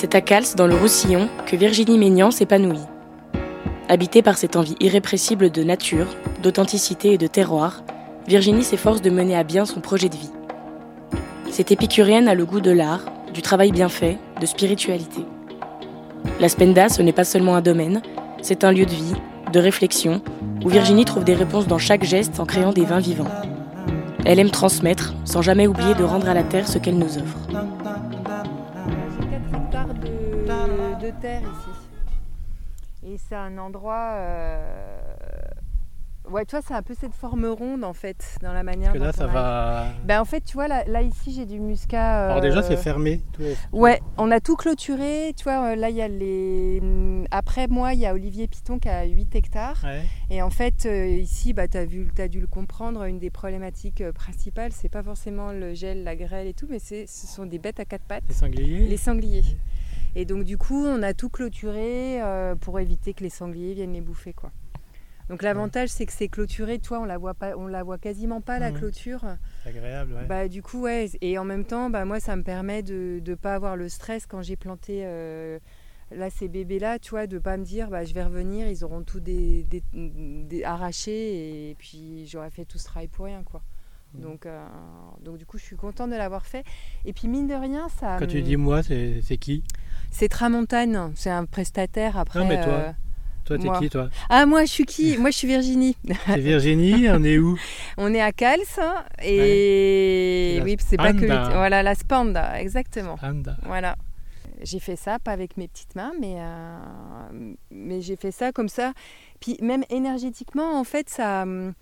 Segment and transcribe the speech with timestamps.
[0.00, 2.78] C'est à Cals, dans le Roussillon, que Virginie Ménian s'épanouit.
[3.88, 6.06] Habitée par cette envie irrépressible de nature,
[6.40, 7.82] d'authenticité et de terroir,
[8.28, 10.30] Virginie s'efforce de mener à bien son projet de vie.
[11.50, 15.22] Cette épicurienne a le goût de l'art, du travail bien fait, de spiritualité.
[16.38, 18.00] La Spenda, ce n'est pas seulement un domaine,
[18.40, 19.16] c'est un lieu de vie,
[19.52, 20.22] de réflexion,
[20.64, 23.32] où Virginie trouve des réponses dans chaque geste en créant des vins vivants.
[24.24, 27.38] Elle aime transmettre, sans jamais oublier de rendre à la terre ce qu'elle nous offre.
[31.12, 33.06] De, terre ici.
[33.06, 34.12] Et c'est un endroit.
[34.16, 34.98] euh,
[36.30, 38.88] Ouais, tu vois, c'est un peu cette forme ronde en fait, dans la manière.
[38.92, 39.86] Parce que là, ça va.
[40.04, 42.26] Ben, en fait, tu vois, là, là, ici j'ai du muscat.
[42.26, 43.22] Alors déjà, euh, c'est fermé.
[43.32, 45.32] tout est- Ouais, on a tout clôturé.
[45.38, 46.82] Tu vois, euh, là, il y a les.
[47.30, 49.80] Après moi, il y a Olivier Piton qui a 8 hectares.
[49.84, 50.02] Ouais.
[50.28, 54.12] Et en fait, euh, ici, bah, tu as, dû le comprendre, une des problématiques euh,
[54.12, 57.58] principales, c'est pas forcément le gel, la grêle et tout, mais c'est- ce sont des
[57.58, 58.86] bêtes à quatre pattes, Les sangliers.
[58.86, 59.44] les sangliers.
[60.14, 63.92] Et donc, du coup, on a tout clôturé euh, pour éviter que les sangliers viennent
[63.92, 64.32] les bouffer.
[64.32, 64.50] Quoi.
[65.28, 68.40] Donc, l'avantage, c'est que c'est clôturé, toi, on la voit pas, on la voit quasiment
[68.40, 68.78] pas, la Mhm.
[68.78, 69.20] clôture.
[69.62, 70.24] C'est agréable, ouais.
[70.26, 71.10] Bah, du coup, ouais.
[71.20, 74.26] Et en même temps, bah, moi, ça me permet de ne pas avoir le stress
[74.26, 75.58] quand j'ai planté euh,
[76.10, 79.02] là, ces bébés-là, tu vois, de pas me dire, bah, je vais revenir, ils auront
[79.02, 83.62] tout des, des- des- arraché et puis j'aurais fait tout ce travail pour rien, quoi.
[84.14, 84.22] Mhm.
[84.22, 84.64] Donc, euh,
[85.24, 86.64] donc, du coup, je suis contente de l'avoir fait.
[87.04, 88.16] Et puis, mine de rien, ça.
[88.18, 89.62] Quand tu dis moi, c'est qui?
[90.10, 92.40] C'est Tramontane, c'est un prestataire après.
[92.40, 92.92] Non, mais toi euh,
[93.44, 94.08] Toi, t'es qui, toi?
[94.30, 95.16] Ah, moi, je suis qui?
[95.18, 95.96] Moi, je suis Virginie.
[96.26, 97.58] C'est Virginie, on est où?
[97.98, 98.60] On est à Cals
[99.22, 101.26] et oui, c'est pas que.
[101.26, 101.50] Spanda.
[101.50, 103.16] voilà la Spanda, exactement.
[103.22, 103.56] Anda.
[103.64, 103.96] Voilà.
[104.62, 108.68] J'ai fait ça, pas avec mes petites mains, mais, euh, mais j'ai fait ça comme
[108.68, 108.92] ça.
[109.40, 111.74] Puis même énergétiquement, en fait, ça, hum,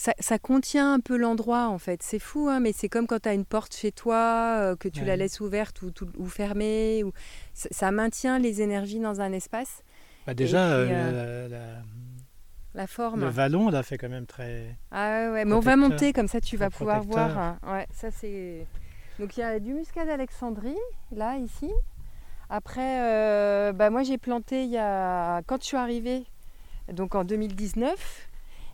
[0.00, 2.02] ça, ça contient un peu l'endroit, en fait.
[2.02, 4.88] C'est fou, hein, mais c'est comme quand tu as une porte chez toi, euh, que
[4.88, 7.04] tu la laisses ouverte ou, fermée.
[7.04, 7.12] Ou...
[7.52, 9.82] Ça, ça maintient les énergies dans un espace,
[10.26, 11.82] Bah, déjà, puis, euh, la- la-
[12.72, 13.20] la forme.
[13.20, 14.74] le vallon, là, fait quand même très.
[14.90, 17.36] Ah ouais, mais on va monter comme ça, tu vas pouvoir voir.
[17.36, 17.58] hein.
[17.66, 18.66] Ouais, ça c'est.
[19.18, 20.78] Donc il y a du muscat d'Alexandrie
[21.12, 21.70] là ici.
[22.48, 26.24] Après, euh, bah, moi j'ai planté il y a quand je suis arrivée,
[26.90, 28.29] donc en 2019,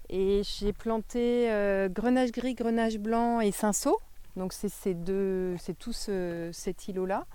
[0.09, 3.99] et j'ai planté euh, grenage gris, grenage blanc et cinceau.
[4.37, 7.27] Donc c'est ces deux, c'est tout ce- cet îlot là.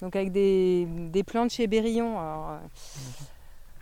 [0.00, 2.18] Donc avec des, des plantes chez Berillon.
[2.18, 2.58] Alors, euh,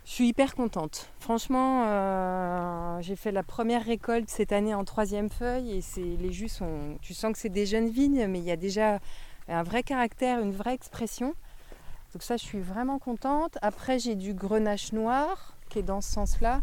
[0.05, 1.09] je suis hyper contente.
[1.19, 6.31] Franchement, euh, j'ai fait la première récolte cette année en troisième feuille et c'est les
[6.31, 6.97] jus sont.
[7.01, 8.99] Tu sens que c'est des jeunes vignes, mais il y a déjà
[9.47, 11.33] un vrai caractère, une vraie expression.
[12.13, 13.57] Donc ça, je suis vraiment contente.
[13.61, 16.61] Après, j'ai du grenache noir qui est dans ce sens-là.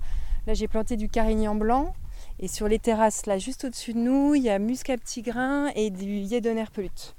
[0.49, 1.93] Là, j'ai planté du carignan blanc.
[2.41, 5.69] Et sur les terrasses, là, juste au-dessus de nous, il y a muscat petit grain
[5.77, 7.15] et du yédoner pelute.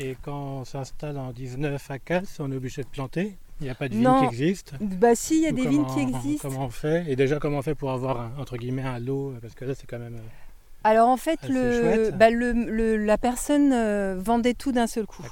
[0.00, 3.38] Et quand on s'installe en 19 à Casse, on est obligé de planter.
[3.60, 4.18] Il n'y a pas de vigne Non.
[4.18, 4.72] qui existe.
[4.80, 6.48] Bah si, il y a Ou des vignes qui existent.
[6.48, 9.34] Comment on fait Et déjà, comment on fait pour avoir, un- entre guillemets, un lot
[9.40, 10.16] Parce que là, c'est quand même.
[10.16, 14.88] euh, Alors en fait, Ah, le, bah, le- le- la personne euh, vendait tout d'un
[14.88, 15.24] seul coup.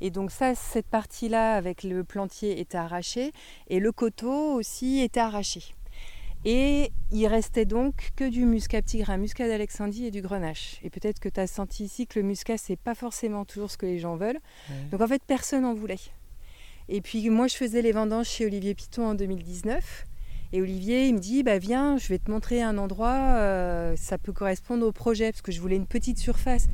[0.00, 3.32] Et donc ça, cette partie-là avec le plantier était arrachée
[3.68, 5.62] et le coteau aussi était arraché.
[6.44, 10.78] Et il restait donc que du muscat petit grain, muscat d'Alexandrie et du grenache.
[10.82, 13.76] Et peut-être que tu as senti ici que le muscat, c'est pas forcément toujours ce
[13.76, 14.40] que les gens veulent.
[14.70, 14.76] Ouais.
[14.90, 16.00] Donc en fait, personne n'en voulait.
[16.88, 20.06] Et puis moi, je faisais les vendanges chez Olivier Piton en 2019.
[20.52, 24.18] Et Olivier, il me dit, bah viens, je vais te montrer un endroit, euh, ça
[24.18, 26.66] peut correspondre au projet, parce que je voulais une petite surface.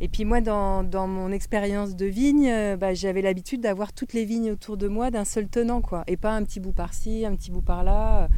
[0.00, 4.12] Et puis moi, dans, dans mon expérience de vigne, euh, bah, j'avais l'habitude d'avoir toutes
[4.12, 6.04] les vignes autour de moi d'un seul tenant, quoi.
[6.06, 8.28] Et pas un petit bout par-ci, un petit bout par-là.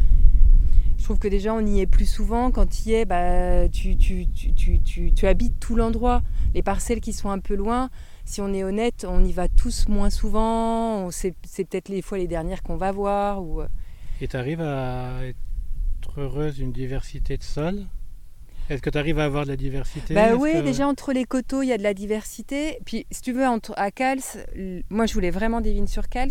[1.03, 2.53] Je trouve que déjà, on y est plus souvent.
[2.53, 6.23] Quand tu y es, bah, tu, tu, tu, tu, habites tout l'endroit.
[6.55, 7.91] Les parcelles qui sont un peu loin,
[8.25, 11.11] si on est honnête, on y va tous moins souvent.
[11.11, 13.43] C'est peut-être les fois les dernières qu'on va voir.
[13.43, 13.63] Ou...
[13.63, 13.67] euh,
[14.21, 17.85] Et tu arrives à être heureuse d'une diversité de sols?
[18.71, 20.15] Est-ce que tu arrives à avoir de la diversité?
[20.15, 22.79] Bah oui, que- déjà entre les coteaux, il y a de la diversité.
[22.87, 24.21] Puis si tu veux, entre, à Cals,
[24.89, 26.31] moi je voulais vraiment des vignes sur Cals.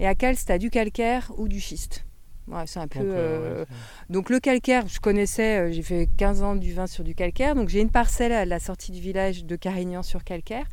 [0.00, 2.04] Et à Cals, tu as du calcaire ou du schiste.
[2.50, 3.00] Ouais, c'est un peu.
[3.00, 3.66] Donc, euh, euh, ouais,
[4.08, 7.54] Donc le calcaire, je connaissais, euh, j'ai fait 15 ans du vin sur du calcaire.
[7.54, 10.66] Donc j'ai une parcelle à la sortie du village de Carignan sur calcaire.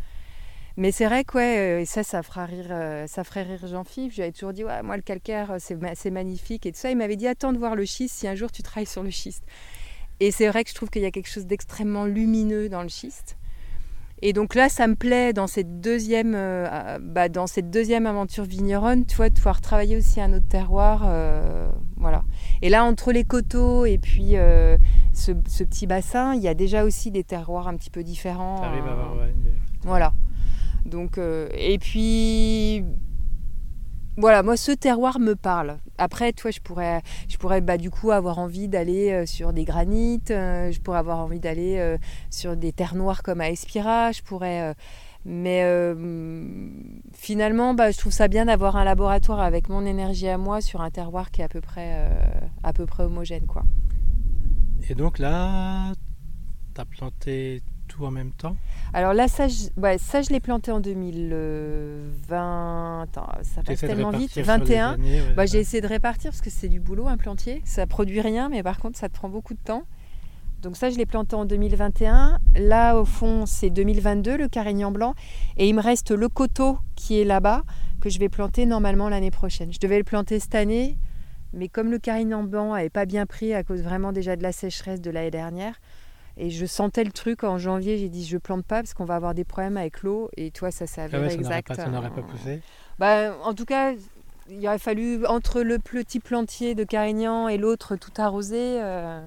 [0.77, 2.67] Mais c'est vrai que ouais, et ça, ça fera rire,
[3.07, 4.11] ça ferait rire Jean-Philippe.
[4.11, 6.91] Je lui avais toujours dit, ouais, moi le calcaire, c'est magnifique et tout ça.
[6.91, 9.09] Il m'avait dit, attends de voir le schiste si un jour tu travailles sur le
[9.09, 9.43] schiste.
[10.19, 12.89] Et c'est vrai que je trouve qu'il y a quelque chose d'extrêmement lumineux dans le
[12.89, 13.37] schiste.
[14.21, 18.45] Et donc là, ça me plaît dans cette deuxième, euh, bah, dans cette deuxième aventure
[18.45, 22.23] vigneronne, tu vois, de pouvoir travailler aussi un autre terroir, euh, voilà.
[22.61, 24.77] Et là, entre les coteaux et puis euh,
[25.13, 28.61] ce, ce petit bassin, il y a déjà aussi des terroirs un petit peu différents.
[28.61, 29.51] T'arrives à avoir une-
[29.83, 30.13] voilà.
[30.85, 32.83] Donc, et puis,
[34.17, 35.77] voilà, moi ce terroir me parle.
[35.97, 39.65] Après, toi, je pourrais, je pourrais bah, du coup avoir envie d'aller euh, sur des
[39.65, 41.97] granites, euh, je pourrais avoir envie d'aller euh,
[42.29, 44.73] sur des terres noires comme à Espira, je pourrais.
[45.25, 45.63] mais
[47.13, 50.81] finalement, bah, je trouve ça bien d'avoir un laboratoire avec mon énergie à moi sur
[50.81, 52.09] un terroir qui est à peu près,
[52.63, 53.63] à peu près homogène, quoi.
[54.89, 55.93] Et donc là,
[56.73, 57.63] tu as planté
[57.95, 58.55] tout en même temps
[58.93, 63.05] Alors là, ça, je, ça, je l'ai planté en 2020.
[63.41, 64.37] ça passe tellement vite.
[64.37, 64.97] 21.
[65.35, 67.61] bah, J'ai essayé de répartir parce que c'est du boulot, un plantier.
[67.65, 69.83] Ça produit rien, mais par contre, ça te prend beaucoup de temps.
[70.61, 72.39] Donc ça, je l'ai planté en 2021.
[72.55, 75.13] Là, au fond, c'est 2022, le carignan blanc.
[75.57, 77.63] Et il me reste le coteau qui est là-bas,
[78.01, 79.71] que je vais planter normalement l'année prochaine.
[79.71, 80.97] Je devais le planter cette année,
[81.53, 84.51] mais comme le carignan blanc n'avait pas bien pris à cause vraiment déjà de la
[84.51, 85.75] sécheresse de l'année dernière,
[86.37, 89.15] et je sentais le truc en janvier, j'ai dit je plante pas parce qu'on va
[89.15, 90.29] avoir des problèmes avec l'eau.
[90.35, 91.73] Et toi, ça s'est avéré ah exact.
[91.73, 92.61] ça n'aurait pas poussé
[92.99, 93.93] bah, En tout cas,
[94.49, 98.81] il aurait fallu, entre le petit plantier de Carignan et l'autre tout arrosé.
[98.81, 99.25] Euh,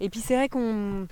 [0.00, 1.06] et puis c'est vrai qu'on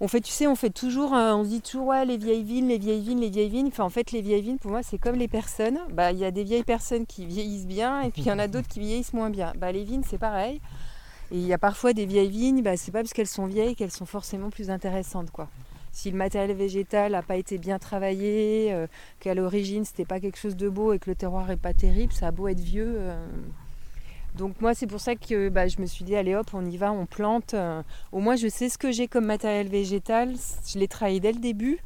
[0.00, 2.44] on fait, tu sais, on fait toujours, euh, on se dit toujours, ouais, les vieilles
[2.44, 3.68] vignes, les vieilles vignes, les vieilles vignes.
[3.68, 5.78] Enfin, en fait, les vieilles vignes, pour moi, c'est comme les personnes.
[5.92, 8.38] Bah, il y a des vieilles personnes qui vieillissent bien, et puis il y en
[8.38, 9.52] a d'autres qui vieillissent moins bien.
[9.58, 10.60] Bah, les vignes, c'est pareil.
[11.32, 13.74] Et il y a parfois des vieilles vignes, bah, c'est pas parce qu'elles sont vieilles
[13.74, 15.30] qu'elles sont forcément plus intéressantes.
[15.30, 15.48] Quoi.
[15.92, 18.86] Si le matériel végétal n'a pas été bien travaillé, euh,
[19.18, 22.12] qu'à l'origine c'était pas quelque chose de beau et que le terroir est pas terrible,
[22.12, 22.96] ça a beau être vieux.
[22.98, 23.26] Euh.
[24.36, 26.76] Donc moi c'est pour ça que bah, je me suis dit allez hop on y
[26.76, 27.54] va, on plante.
[27.54, 27.82] Euh.
[28.12, 30.34] Au moins je sais ce que j'ai comme matériel végétal,
[30.66, 31.78] je l'ai travaillé dès le début.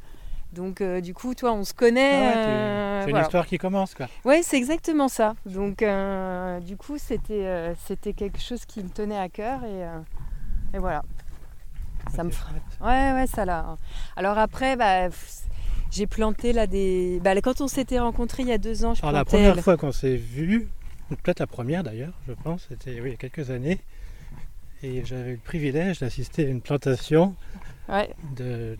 [0.53, 2.33] Donc euh, du coup, toi, on se connaît.
[2.33, 4.07] Ah euh, c'est une histoire qui commence, quoi.
[4.25, 5.35] Oui, c'est exactement ça.
[5.45, 11.03] Donc euh, du coup, c'était c'était quelque chose qui me tenait à cœur et, voilà.
[12.13, 12.29] ça me
[12.81, 13.77] Ouais, ouais, ça là.
[14.15, 15.09] Alors après, bah,
[15.89, 17.19] j'ai planté là des.
[17.23, 19.77] Bah, quand on s'était rencontrés il y a deux ans, je Alors, la première fois
[19.77, 20.69] qu'on s'est vu,
[21.09, 23.79] peut-être la première d'ailleurs, je pense, c'était oui, il y a quelques années,
[24.83, 27.35] et j'avais le privilège d'assister à une plantation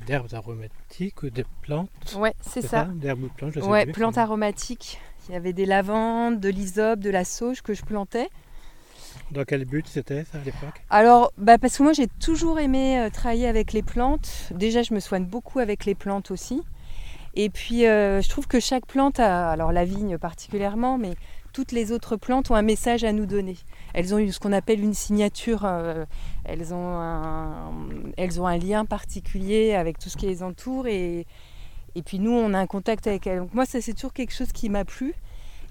[0.07, 2.15] d'herbes aromatiques ou de plantes.
[2.17, 2.85] Ouais, c'est ça.
[2.85, 4.99] D'herbes ou plantes, je sais Ouais, plantes aromatiques.
[5.27, 8.29] Il y avait des lavandes, de l'hysope, de la sauge que je plantais.
[9.31, 10.81] Dans quel but c'était ça à l'époque?
[10.89, 14.49] Alors, bah parce que moi j'ai toujours aimé euh, travailler avec les plantes.
[14.51, 16.61] Déjà, je me soigne beaucoup avec les plantes aussi.
[17.33, 21.15] Et puis, euh, je trouve que chaque plante a, alors la vigne particulièrement, mais
[21.51, 23.57] toutes les autres plantes ont un message à nous donner.
[23.93, 26.05] Elles ont ce qu'on appelle une signature, euh,
[26.43, 27.71] elles, ont un,
[28.17, 31.25] elles ont un lien particulier avec tout ce qui les entoure et,
[31.95, 33.39] et puis nous on a un contact avec elles.
[33.39, 35.13] Donc moi ça c'est toujours quelque chose qui m'a plu.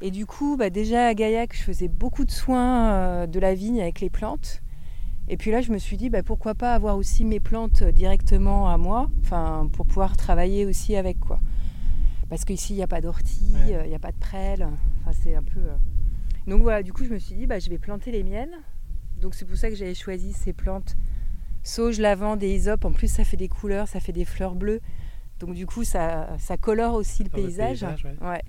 [0.02, 3.54] Et du coup bah, déjà à Gaillac je faisais beaucoup de soins euh, de la
[3.54, 4.62] vigne avec les plantes.
[5.28, 8.68] Et puis là je me suis dit bah, pourquoi pas avoir aussi mes plantes directement
[8.68, 9.08] à moi,
[9.72, 11.38] pour pouvoir travailler aussi avec quoi.
[12.30, 14.66] Parce qu'ici il n'y a pas d'ortie, euh, il n'y a pas de prêle,
[15.00, 15.60] enfin c'est un peu...
[16.46, 18.56] Donc voilà, du coup, je me suis dit, bah, je vais planter les miennes.
[19.20, 20.96] Donc c'est pour ça que j'avais choisi ces plantes
[21.62, 22.84] sauge, lavande et hysope.
[22.84, 24.80] En plus, ça fait des couleurs, ça fait des fleurs bleues.
[25.38, 27.84] Donc du coup, ça, ça colore aussi le paysage.
[28.22, 28.42] ouais.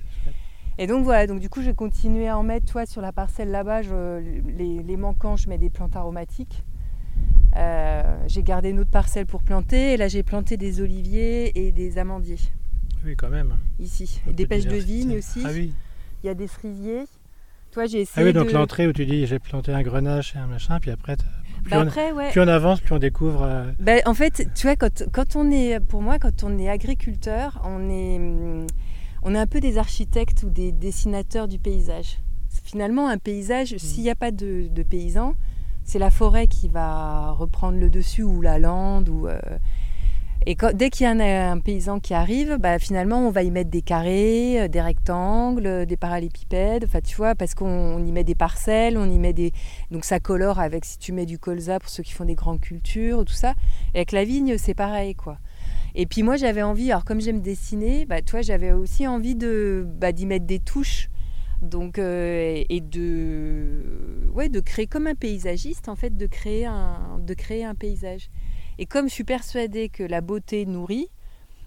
[0.77, 2.65] Et donc voilà, donc du coup, je vais continuer à en mettre.
[2.71, 6.63] Toi, sur la parcelle là-bas, les, les, manquants, je mets des plantes aromatiques.
[7.57, 9.93] Euh, j'ai gardé une autre parcelle pour planter.
[9.93, 12.39] Et là, j'ai planté des oliviers et des amandiers.
[13.05, 13.55] Oui, quand même.
[13.79, 14.21] Ici.
[14.27, 15.41] Et des pêches de vigne aussi.
[15.45, 15.73] Ah oui.
[16.23, 17.05] Il y a des cerisiers.
[17.71, 18.23] Toi, j'ai essayé.
[18.23, 20.91] Ah oui, donc l'entrée où tu dis j'ai planté un grenache et un machin, puis
[20.91, 21.15] après,
[21.63, 21.85] plus, bah
[22.35, 23.43] on, avance, plus on découvre.
[23.43, 26.69] Euh, bah, en fait, tu vois, quand, quand, on est, pour moi, quand on est
[26.69, 28.67] agriculteur, on est, hum,
[29.23, 32.17] on est un peu des architectes ou des dessinateurs du paysage.
[32.63, 33.77] Finalement, un paysage, mm.
[33.79, 35.35] s'il n'y a pas de, de paysans,
[35.83, 39.27] c'est la forêt qui va reprendre le dessus ou la lande ou.
[39.27, 39.39] Euh,
[40.47, 43.69] et dès qu'il y a un, paysan qui arrive, bah, finalement, on va y mettre
[43.69, 48.23] des carrés, euh, des rectangles, euh, des parallépipèdes, enfin, tu vois, parce qu'on y met
[48.23, 49.51] des parcelles, on y met des...
[49.91, 52.59] Donc ça colore avec, si tu mets du colza pour ceux qui font des grandes
[52.59, 53.53] cultures, tout ça.
[53.93, 55.37] Et avec la vigne, c'est pareil, quoi.
[55.93, 59.85] Et puis moi, j'avais envie, alors comme j'aime dessiner, bah, toi, j'avais aussi envie de
[59.85, 61.09] bah, d'y mettre des touches.
[61.61, 67.19] Donc, euh, et de, ouais, de créer comme un paysagiste, en fait, de créer un,
[67.19, 68.29] de créer un paysage.
[68.81, 71.07] Et comme je suis persuadée que la beauté nourrit,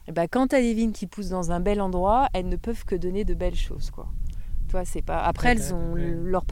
[0.08, 2.56] eh ben, quand tu as des vignes qui poussent dans un bel endroit, elles ne
[2.56, 3.92] peuvent que donner de belles choses.
[3.92, 4.08] Quoi.
[4.68, 5.20] Toi, c'est pas...
[5.20, 6.44] Après, elles ont leurs,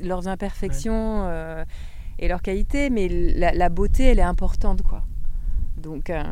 [0.00, 1.64] leurs imperfections euh,
[2.18, 4.82] et leurs qualités, mais la, beauté, elle est importante.
[4.82, 5.04] Quoi.
[5.78, 6.22] Donc, euh,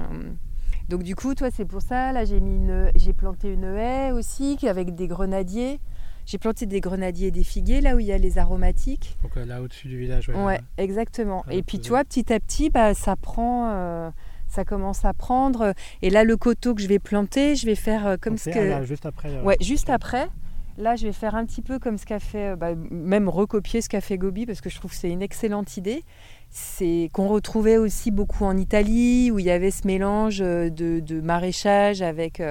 [0.90, 2.12] donc du coup, toi, c'est pour ça.
[2.12, 2.92] Là, j'ai, mis une...
[2.94, 5.80] j'ai planté une haie aussi avec des grenadiers.
[6.28, 9.16] J'ai planté des grenadiers et des figuiers là où il y a les aromatiques.
[9.22, 10.28] Donc euh, là au-dessus du village.
[10.28, 11.42] Ouais, exactement.
[11.50, 13.70] et puis tu vois, petit à petit, bah, ça prend.
[13.70, 14.10] Euh,
[14.46, 15.72] ça commence à prendre.
[16.02, 18.84] Et là, le coteau que je vais planter, je vais faire euh, comme ce que.
[18.84, 19.40] juste après.
[19.40, 20.28] Ouais, juste après.
[20.76, 23.88] Là, je vais faire un petit peu comme ce qu'a fait, bah, même recopier ce
[23.88, 26.04] qu'a fait Gobi, parce que je trouve que c'est une excellente idée.
[26.50, 32.02] C'est qu'on retrouvait aussi beaucoup en Italie, où il y avait ce mélange de, maraîchage
[32.02, 32.42] avec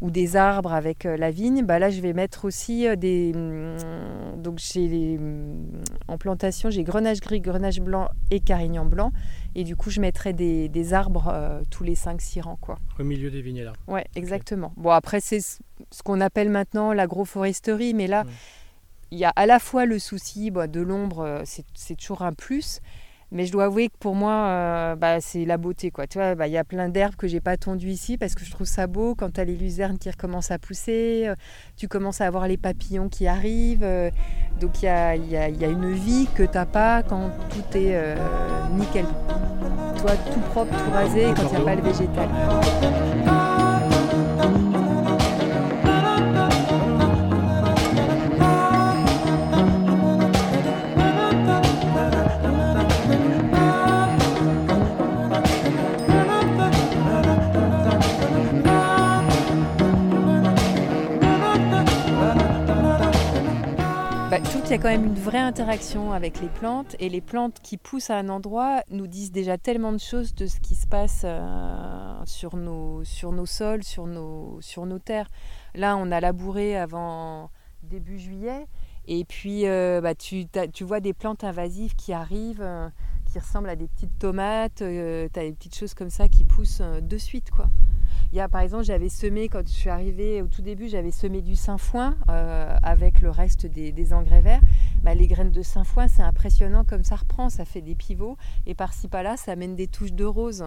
[0.00, 3.32] ou des arbres avec euh, la vigne, bah là je vais mettre aussi euh, des.
[3.34, 9.12] Mm, donc j'ai mm, en plantation, j'ai grenage gris, grenage blanc et carignan blanc.
[9.54, 12.58] Et du coup, je mettrai des, arbres euh, tous les 5-6 rangs.
[12.60, 12.76] Quoi.
[12.98, 13.72] Au milieu des vignes là.
[13.88, 14.72] Ouais, exactement.
[14.76, 18.24] Bon, après, c'est ce qu'on appelle maintenant l'agroforesterie, mais là,
[19.10, 22.80] il y a à la fois le souci bah, de l'ombre, c'est toujours un plus,
[23.32, 25.90] mais je dois avouer que pour moi, euh, bah, c'est la beauté.
[25.90, 26.06] Quoi.
[26.06, 28.44] Tu vois, bah, il y a plein d'herbes que j'ai pas tondues ici parce que
[28.44, 29.14] je trouve ça beau.
[29.14, 31.34] Quand tu as les luzernes qui recommencent à pousser, euh,
[31.76, 33.84] tu commences à avoir les papillons qui arrivent.
[33.84, 34.10] Euh,
[34.60, 37.30] donc il y a, y, a, y a, une vie que tu n'as pas quand
[37.50, 37.96] tout est
[38.72, 39.06] nickel.
[39.96, 42.28] Toi, tout propre, tout rasé, quand il n'y a pas le végétal.
[64.70, 67.76] Il y a quand même une vraie interaction avec les plantes et les plantes qui
[67.76, 71.22] poussent à un endroit nous disent déjà tellement de choses de ce qui se passe
[71.24, 73.02] euh, sur, nos,
[73.46, 75.28] sols, sur nos, terres.
[75.74, 77.50] Là, on a labouré avant
[77.82, 78.66] début juillet
[79.08, 82.88] et puis euh, bah, tu, tu, vois des plantes invasives qui arrivent, euh,
[83.32, 86.82] qui ressemblent à des petites tomates, tu as des petites choses comme ça qui poussent
[86.82, 87.50] de suite.
[87.50, 87.66] quoi.
[88.32, 91.10] Il y a, par exemple, j'avais semé, quand je suis arrivée au tout début, j'avais
[91.10, 94.60] semé du sainfoin euh, avec le reste des, engrais verts.
[95.02, 98.36] Bah, les graines de sainfoin, c'est impressionnant comme ça reprend, ça fait des pivots.
[98.66, 100.64] Et par-ci par-là, ça amène des touches de rose.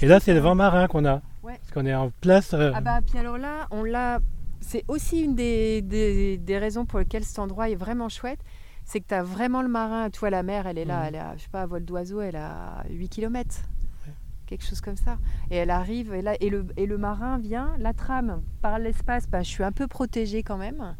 [0.00, 1.20] Et là, c'est le vent marin qu'on a.
[1.42, 2.54] Parce qu'on est en place.
[2.54, 4.20] Euh, ah bah, puis alors là, on l'a.
[4.60, 8.38] C'est aussi une des, des, raisons pour lesquelles cet endroit est vraiment chouette.
[8.84, 10.10] C'est que tu as vraiment le marin.
[10.10, 11.06] Toi, la mer, elle est là, mmh.
[11.08, 13.62] elle a, je sais pas, à vol d'oiseau, elle a 8 km
[14.46, 15.18] quelque chose comme ça.
[15.50, 19.28] Et elle arrive, et, là, et, le, et le marin vient, la trame par l'espace,
[19.28, 20.96] bah, je suis un peu protégée quand même.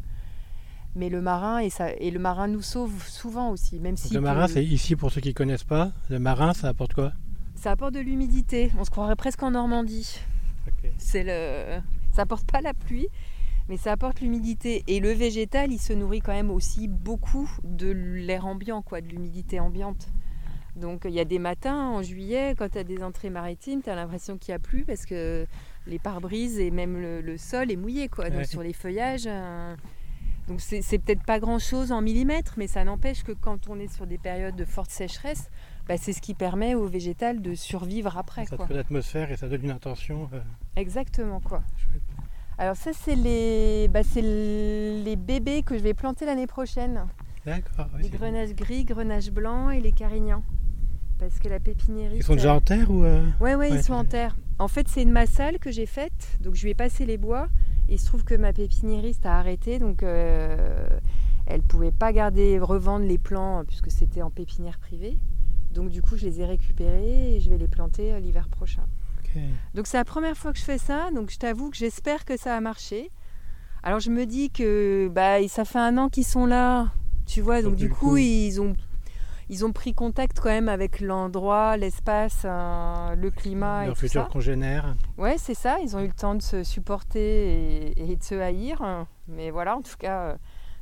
[0.95, 3.79] Mais le marin, et, ça, et le marin nous sauve souvent aussi.
[3.79, 5.91] Même si le marin, c'est ici pour ceux qui ne connaissent pas.
[6.09, 7.11] Le marin, ça apporte quoi?
[7.55, 8.71] Ça apporte de l'humidité.
[8.79, 10.19] On se croirait presque en Normandie.
[10.97, 11.81] C'est le...
[12.13, 13.07] Ça apporte pas la pluie,
[13.67, 14.85] mais ça apporte l'humidité.
[14.87, 19.07] Et le végétal, il se nourrit quand même aussi beaucoup de l'air ambiant, quoi, de
[19.07, 20.07] l'humidité ambiante.
[20.75, 23.89] Donc il y a des matins en juillet, quand tu as des entrées maritimes, tu
[23.89, 25.47] as l'impression qu'il n'y a plus parce que
[25.87, 29.25] les pare-brises et même le, sol est mouillé quoi, donc sur les feuillages.
[29.27, 29.75] Euh,
[30.47, 34.05] donc c'est peut-être pas grand-chose en millimètres, mais ça n'empêche que quand on est sur
[34.05, 35.49] des périodes de forte sécheresse,
[35.87, 38.45] bah, c'est ce qui permet au végétal de survivre après.
[38.45, 40.29] Ça crée l'atmosphère et ça donne une intention.
[40.33, 40.39] Euh,
[40.75, 41.63] Exactement quoi.
[42.57, 47.05] Alors ça c'est les, bah, les bébés que je vais planter l'année prochaine.
[47.45, 47.87] D'accord.
[47.99, 50.43] les grenages gris, grenages blancs et les carignans
[51.19, 52.17] parce que la pépiniérie.
[52.17, 53.25] Ils sont déjà en terre ou euh...
[53.39, 54.35] ouais, ouais, ils sont en terre.
[54.59, 57.47] En fait, c'est une massale que j'ai faite, donc je lui ai passé les bois.
[57.87, 60.87] Et il se trouve que ma pépiniériste a arrêté, donc euh,
[61.45, 65.17] elle pouvait pas garder, revendre les plants puisque c'était en pépinière privée.
[65.71, 68.85] Donc du coup, je les ai récupérés et je vais les planter euh, l'hiver prochain.
[69.73, 72.37] Donc c'est la première fois que je fais ça, donc je t'avoue que j'espère que
[72.37, 73.09] ça a marché.
[73.83, 76.91] Alors je me dis que bah, ça fait un an qu'ils sont là,
[77.25, 78.75] tu vois, donc, du coup, coup, ils ont
[79.49, 83.85] ils ont pris contact quand même avec l'endroit, l'espace, euh, le climat.
[83.85, 84.95] Leur futur congénère.
[85.17, 85.77] Ouais, c'est ça.
[85.83, 89.05] Ils ont eu le temps de se supporter et, de se haïr.
[89.27, 90.37] Mais voilà, en tout cas, euh,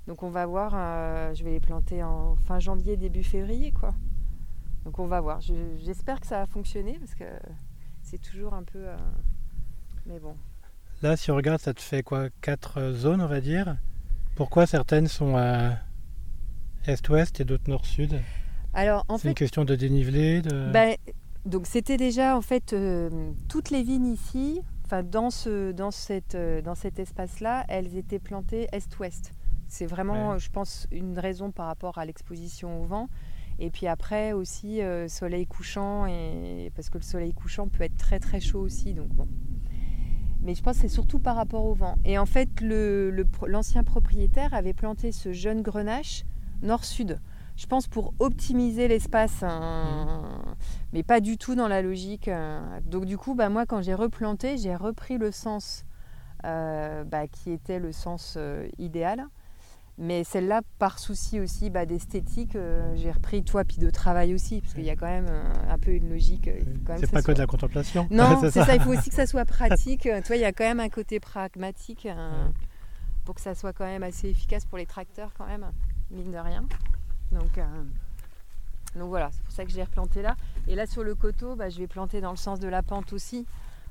[0.07, 0.73] donc on va voir.
[0.75, 3.93] Euh, je vais les planter en fin janvier, début février, quoi.
[4.85, 5.41] Donc on va voir.
[5.41, 7.25] J'espère que ça va fonctionner parce que
[8.01, 8.85] c'est toujours un peu.
[10.05, 10.35] mais bon.
[11.01, 13.75] Là, si on regarde, ça te fait quoi Quatre zones, on va dire.
[14.35, 15.73] Pourquoi certaines sont à
[16.85, 18.21] est-ouest et d'autres nord-sud?
[19.17, 20.41] C'est une question de dénivelé.
[20.41, 20.71] De...
[20.71, 20.95] Ben,
[21.45, 26.35] donc c'était déjà en fait euh, toutes les vignes ici, enfin dans ce dans cette
[26.35, 29.33] euh, dans cet espace-là, elles étaient plantées est-ouest.
[29.67, 33.07] C'est vraiment, je pense, une raison par rapport à l'exposition au vent.
[33.59, 37.97] Et puis après aussi euh, soleil couchant et parce que le soleil couchant peut être
[37.97, 39.27] très très chaud aussi, donc bon.
[40.41, 41.95] Mais je pense que c'est surtout par rapport au vent.
[42.03, 46.25] Et en fait, l'ancien le, propriétaire avait planté ce jeune grenache
[46.61, 47.19] nord-sud
[47.55, 50.23] je pense, pour optimiser l'espace, hein,
[50.91, 52.27] mais pas du tout dans la logique.
[52.27, 52.59] Euh.
[52.85, 55.85] Donc du coup, bah, moi, quand j'ai replanté, j'ai repris le sens
[56.45, 59.25] euh, bah, qui était le sens euh, idéal.
[59.99, 62.57] Mais celle-là, par souci aussi bah, d'esthétique,
[62.95, 65.29] j'ai repris toi, puis de travail aussi, parce qu'il y a quand même
[65.69, 66.49] un peu une logique.
[66.97, 68.07] C'est pas que de la contemplation.
[68.09, 68.73] Non, c'est ça.
[68.73, 70.09] Il faut aussi que ça soit pratique.
[70.25, 72.07] toi, il y a quand même un côté pragmatique.
[73.23, 75.67] pour que ça soit quand même assez efficace pour les tracteurs quand même,
[76.09, 76.65] mine de rien.
[77.33, 77.59] Donc,
[78.95, 80.35] donc voilà, c'est pour ça que je l'ai replanté là.
[80.67, 83.11] Et là sur le coteau, bah, je vais planter dans le sens de la pente
[83.13, 83.45] aussi,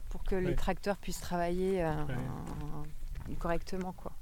[0.09, 1.85] pour que les tracteurs puissent travailler
[3.39, 3.93] correctement.
[3.93, 4.13] Quoi.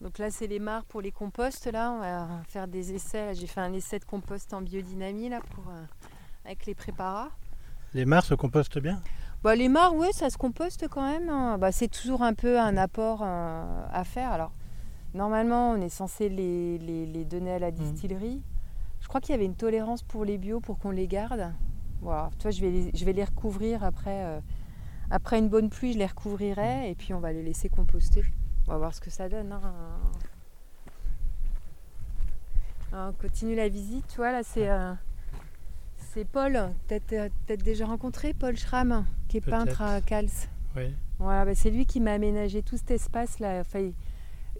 [0.00, 1.66] Donc là, c'est les mares pour les composts.
[1.66, 3.34] Là, on va faire des essais.
[3.34, 5.84] J'ai fait un essai de compost en biodynamie là, pour, euh,
[6.44, 7.30] avec les préparats.
[7.94, 9.00] Les mares se compostent bien?
[9.44, 11.28] Bah, Les mares, oui, ça se composte quand même.
[11.28, 11.56] Hein.
[11.58, 14.32] Bah, c'est toujours un peu un apport euh, à faire.
[14.32, 14.50] Alors,
[15.14, 17.74] normalement, on est censé les, les, donner à la mmh.
[17.74, 18.42] distillerie.
[19.00, 21.52] Je crois qu'il y avait une tolérance pour les bio pour qu'on les garde.
[22.00, 22.30] Voilà.
[22.38, 24.24] Toi, je vais les, je vais les recouvrir après.
[24.24, 24.40] Euh,
[25.10, 28.24] après une bonne pluie, je les recouvrirai et puis on va les laisser composter.
[28.66, 29.52] On va voir ce que ça donne.
[29.52, 29.74] Hein.
[32.92, 34.06] on continue la visite.
[34.08, 34.94] Tu vois, là, c'est, euh,
[35.96, 36.72] c'est Paul.
[36.88, 40.30] Peut-être, euh, peut-être déjà rencontré Paul Schramm, qui est peintre à Cals.
[40.76, 40.94] Oui.
[41.18, 43.60] Voilà, bah, c'est lui qui m'a aménagé tout cet espace-là.
[43.60, 43.90] Enfin,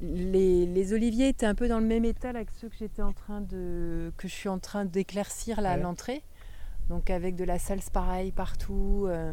[0.02, 3.40] les, oliviers étaient un peu dans le même état que ceux que j'étais en train
[3.40, 6.22] de que je suis en train d'éclaircir là à l'entrée.
[6.88, 9.06] Donc avec de la salse pareil partout.
[9.06, 9.32] Euh,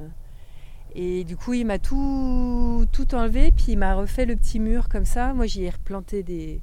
[0.96, 4.90] et du coup, il m'a tout, tout enlevé, puis il m'a refait le petit mur
[4.90, 5.34] comme ça.
[5.34, 6.62] Moi, j'y ai replanté des,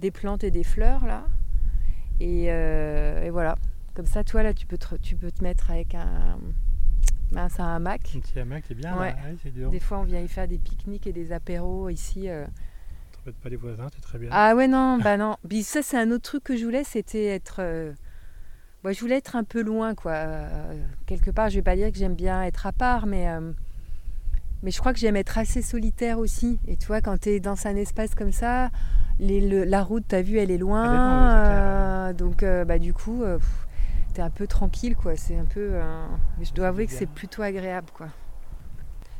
[0.00, 1.24] des plantes et des fleurs, là.
[2.18, 3.56] Et, euh, voilà.
[3.94, 6.38] Comme ça, toi, là, tu peux te, tu peux te mettre avec un,
[7.36, 8.12] un hamac.
[8.16, 8.98] Un petit hamac, c'est bien.
[8.98, 9.14] Ouais.
[9.70, 12.28] Des fois, on vient y faire des pique-niques et des apéros ici.
[12.28, 12.46] Euh.
[13.42, 14.30] Pas les voisins, c'est très bien.
[14.32, 15.36] Ah ouais, non, bah non.
[15.48, 17.56] Puis ça, c'est un autre truc que je voulais, c'était être...
[17.60, 17.92] Euh,
[18.82, 20.12] moi, je voulais être un peu loin, quoi.
[20.12, 20.74] Euh,
[21.06, 23.52] quelque part, je vais pas dire que j'aime bien être à part, mais, euh,
[24.62, 26.58] mais je crois que j'aime être assez solitaire aussi.
[26.66, 28.70] Et tu vois, quand tu es dans un espace comme ça,
[29.18, 30.88] la route, tu as vu, elle est loin.
[30.88, 33.22] Euh, donc, bah, du coup,
[34.14, 35.14] tu es un peu tranquille, quoi.
[35.14, 35.72] C'est un peu.
[36.38, 38.08] mais je dois avouer que c'est plutôt agréable, quoi.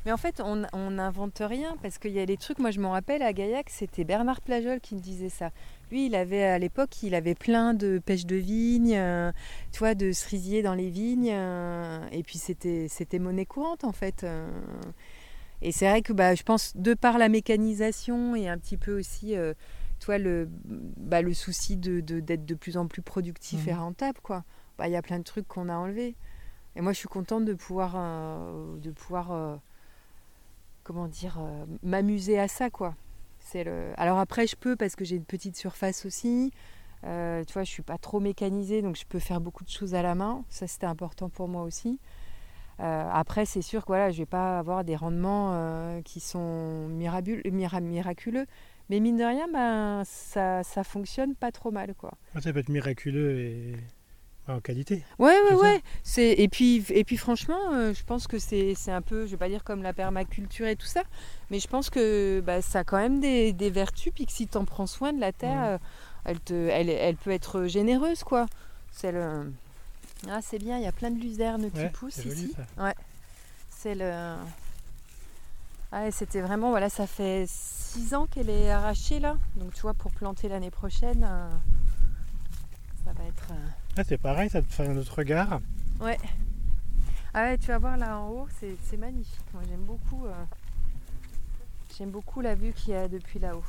[0.07, 2.59] Mais en fait, on n'invente rien parce qu'il y a des trucs.
[2.59, 5.51] Moi, je m'en rappelle à Gaillac, c'était Bernard Plajol qui me disait ça.
[5.91, 9.31] Lui, il avait à l'époque, il avait plein de pêches de vignes, euh,
[9.73, 11.33] tu vois, de cerisiers dans les vignes.
[11.33, 14.25] Euh, et puis c'était, c'était monnaie courante en fait.
[14.25, 14.49] Euh.
[15.61, 18.99] et c'est vrai que bah, je pense, de par la mécanisation et un petit peu
[18.99, 19.35] aussi,
[19.99, 23.79] toi, le, bah, le souci de, d'être de plus en plus productif et mmh.
[23.79, 24.45] rentable, quoi.
[24.79, 26.15] Bah, il y a plein de trucs qu'on a enlevés.
[26.75, 27.97] Et moi, je suis contente de pouvoir,
[28.81, 29.61] de pouvoir
[30.83, 31.38] comment dire,
[31.83, 32.95] m'amuser à ça, quoi.
[33.97, 36.53] Alors après, je peux parce que j'ai une petite surface aussi.
[37.05, 39.95] Euh, tu vois, je suis pas trop mécanisée, donc je peux faire beaucoup de choses
[39.95, 40.45] à la main.
[40.49, 41.99] Ça, c'était important pour moi aussi.
[42.81, 46.88] Euh, après, c'est sûr que voilà, je vais pas avoir des rendements euh, qui sont
[46.88, 48.47] miraculeux.
[48.88, 51.95] Mais mine de rien, ben, ça, ça fonctionne pas trop mal.
[51.95, 52.12] Quoi.
[52.38, 53.77] Ça peut être miraculeux et
[54.55, 55.05] en qualité.
[55.19, 55.83] Ouais, ouais, ouais.
[56.03, 59.37] C'est et puis et puis franchement, euh, je pense que c'est un peu, je vais
[59.37, 61.03] pas dire comme la permaculture et tout ça,
[61.51, 64.13] mais je pense que bah, ça a quand même des, des vertus.
[64.15, 65.79] Puis que si tu en prends soin de la terre, euh,
[66.25, 68.47] elle te, elle, elle, peut être généreuse, quoi.
[68.93, 69.53] C'est le,
[70.29, 70.79] ah c'est bien.
[70.79, 72.53] Il y a plein de luzernes qui poussent ici.
[72.79, 72.95] Ouais.
[73.71, 74.37] C'est le.
[75.93, 79.95] Ah, c'était vraiment voilà, ça fait six ans qu'elle est arrachée là, donc tu vois
[79.95, 81.51] pour planter l'année prochaine, euh,
[83.31, 83.49] être.
[83.97, 85.61] Ah, c'est pareil, ça te fait un autre regard.
[86.01, 86.19] Ouais.
[87.35, 89.45] Ah ouais, tu vas voir là en haut, c'est magnifique.
[89.55, 90.33] Moi j'aime beaucoup, euh,
[91.97, 93.64] j'aime beaucoup la vue qu'il y a depuis là-haut.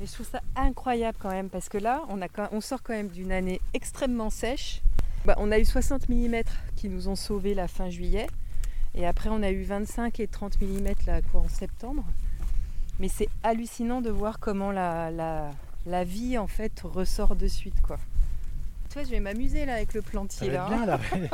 [0.00, 2.94] Et je trouve ça incroyable quand même parce que là, on, a, on sort quand
[2.94, 4.82] même d'une année extrêmement sèche.
[5.26, 6.42] Bah, on a eu 60 mm
[6.76, 8.26] qui nous ont sauvés la fin juillet.
[8.94, 12.04] Et après, on a eu 25 et 30 mm là, en septembre.
[12.98, 15.50] Mais c'est hallucinant de voir comment la, la,
[15.86, 17.80] la vie en fait ressort de suite.
[17.82, 17.98] quoi.
[18.92, 20.50] Toi, je vais m'amuser là avec le plantier.
[20.50, 20.98] là, bien, là.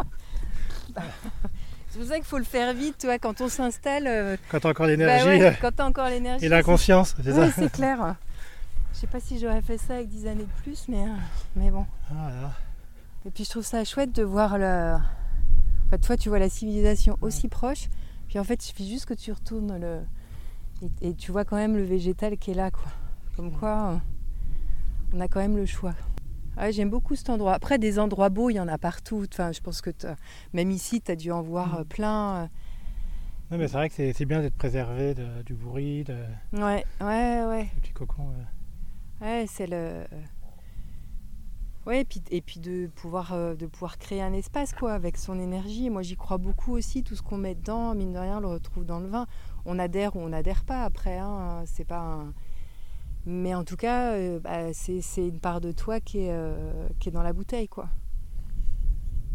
[1.88, 4.06] C'est pour ça qu'il faut le faire vite, toi, quand on s'installe.
[4.06, 5.38] Euh, quand t'as encore l'énergie.
[5.40, 6.44] Bah quand t'as encore l'énergie.
[6.44, 7.46] Et l'inconscience, c'est ça.
[7.46, 8.16] Oui, c'est clair.
[8.92, 11.16] Je sais pas si j'aurais fait ça avec 10 années de plus, mais, euh,
[11.54, 11.86] mais bon.
[12.10, 12.52] Ah,
[13.24, 14.94] Et puis je trouve ça chouette de voir le.
[14.94, 17.88] En fait, toi, tu vois la civilisation aussi proche.
[18.28, 20.00] Puis en fait, il suffit juste que tu retournes le.
[21.00, 22.90] Et, tu vois quand même le végétal qui est là, quoi.
[23.36, 23.96] Comme quoi, euh,
[25.14, 25.94] on a quand même le choix.
[26.56, 27.52] Ah, j'aime beaucoup cet endroit.
[27.52, 29.24] Après, des endroits beaux, il y en a partout.
[29.30, 29.90] Enfin, je pense que
[30.52, 31.80] même ici, tu as dû en voir mm.
[31.80, 32.36] euh, plein.
[32.36, 32.46] Euh.
[33.50, 35.14] Non, mais c'est vrai que c'est bien d'être préservé
[35.44, 36.16] du bruit, de...
[36.52, 37.68] Ouais, ouais, ouais.
[37.74, 38.32] Du petit cocon.
[39.20, 40.04] Ouais, c'est le...
[41.86, 45.16] Ouais, et puis, et puis de, pouvoir, euh, de pouvoir créer un espace, quoi, avec
[45.16, 45.88] son énergie.
[45.88, 47.04] Moi, j'y crois beaucoup aussi.
[47.04, 49.26] Tout ce qu'on met dedans, mine de rien, on le retrouve dans le vin.
[49.66, 51.18] On adhère ou on n'adhère pas après.
[51.18, 51.62] Hein.
[51.66, 52.34] C'est pas un
[53.26, 57.08] mais en tout cas, euh, bah, c'est une part de toi qui est, euh, qui
[57.08, 57.88] est dans la bouteille, quoi.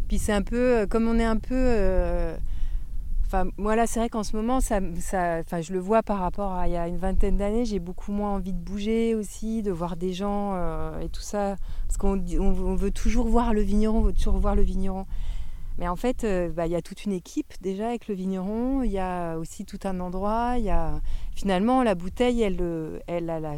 [0.07, 2.35] Puis c'est un peu, euh, comme on est un peu...
[3.25, 6.53] Enfin, moi là, c'est vrai qu'en ce moment, ça, ça, je le vois par rapport
[6.53, 9.71] à il y a une vingtaine d'années, j'ai beaucoup moins envie de bouger aussi, de
[9.71, 10.53] voir des gens
[10.99, 11.55] et tout ça.
[11.87, 15.05] Parce qu'on on, veut toujours voir le vigneron, on veut toujours voir le vigneron.
[15.77, 18.91] Mais en fait, bah, il y a toute une équipe déjà avec le vigneron, il
[18.91, 20.99] y a aussi tout un endroit, il y a...
[21.33, 23.55] Finalement, la bouteille, elle, elle, a la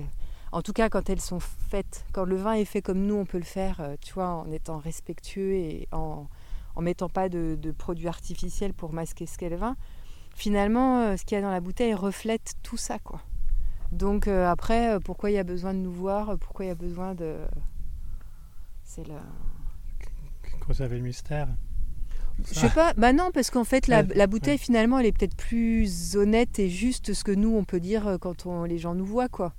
[0.54, 3.26] en tout cas, quand elles sont faites, quand le vin est fait comme nous, on
[3.26, 6.28] peut le faire, euh, tu vois, en étant respectueux et en,
[6.76, 9.76] en mettant pas de, produits artificiels pour masquer ce qu'est le vin.
[10.36, 13.22] Finalement, euh, ce qu'il y a dans la bouteille reflète tout ça, quoi.
[13.92, 16.76] Donc euh, après, pourquoi il y a besoin de nous voir Pourquoi il y a
[16.76, 17.36] besoin de...
[18.84, 19.16] C'est le...
[20.66, 21.48] Conserver le mystère?
[22.48, 26.16] Je sais pas, bah non, parce qu'en fait, la, bouteille, finalement, elle est peut-être plus
[26.16, 29.30] honnête et juste ce que nous, on peut dire quand on, les gens nous voient,
[29.30, 29.54] quoi.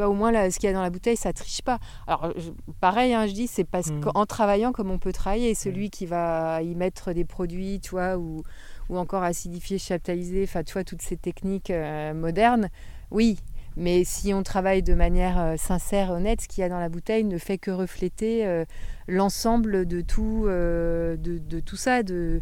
[0.00, 1.78] Tu vois, au moins, là, ce qu'il y a dans la bouteille, ça triche pas.
[2.06, 2.32] Alors,
[2.80, 4.00] pareil, hein, je dis, c'est parce mm.
[4.00, 8.16] qu'en travaillant comme on peut travailler, celui qui va y mettre des produits, tu vois,
[8.16, 8.42] ou,
[8.88, 12.70] ou encore acidifier, chaptaliser, enfin, tu vois, toutes ces techniques euh, modernes,
[13.10, 13.36] oui.
[13.76, 16.80] Mais si on travaille de manière euh, sincère et honnête, ce qu'il y a dans
[16.80, 18.64] la bouteille ne fait que refléter euh,
[19.06, 22.02] l'ensemble de tout, de, de, tout ça.
[22.02, 22.40] De...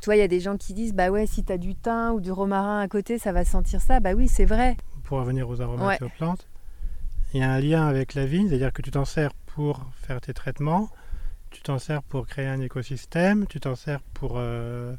[0.00, 1.74] Tu vois, il y a des gens qui disent, bah ouais, si tu as du
[1.74, 3.98] thym ou du romarin à côté, ça va sentir ça.
[3.98, 6.46] Bah oui, c'est vrai pour revenir aux aromates et aux plantes,
[7.32, 10.20] il y a un lien avec la vigne, c'est-à-dire que tu t'en sers pour faire
[10.20, 10.88] tes traitements,
[11.50, 14.34] tu t'en sers pour créer un écosystème, tu t'en sers pour...
[14.36, 14.94] Euh,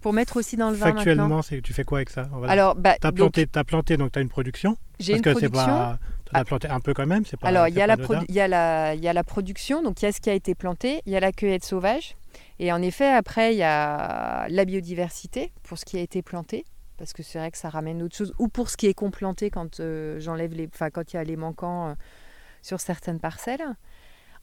[0.00, 2.28] pour mettre aussi dans le vin Factuellement, c'est tu fais quoi avec ça?
[2.46, 4.76] Alors, bah, tu as, planté, as planté, donc tu as une production.
[5.00, 5.66] J'ai une que production.
[5.66, 7.96] Pas, tu as planté un peu quand même, c'est pas Alors, il y, a la
[8.28, 10.54] y, a la, y a la production, donc il y a ce qui a été
[10.54, 12.14] planté, il y a la cueillette sauvage,
[12.58, 16.64] et en effet, après, il y a la biodiversité pour ce qui a été planté
[16.98, 18.34] parce que c'est vrai que ça ramène autre chose.
[18.38, 21.24] Ou pour ce qui est complanté quand euh, j'enlève les, enfin quand il y a
[21.24, 21.94] les manquants euh,
[22.62, 23.64] sur certaines parcelles.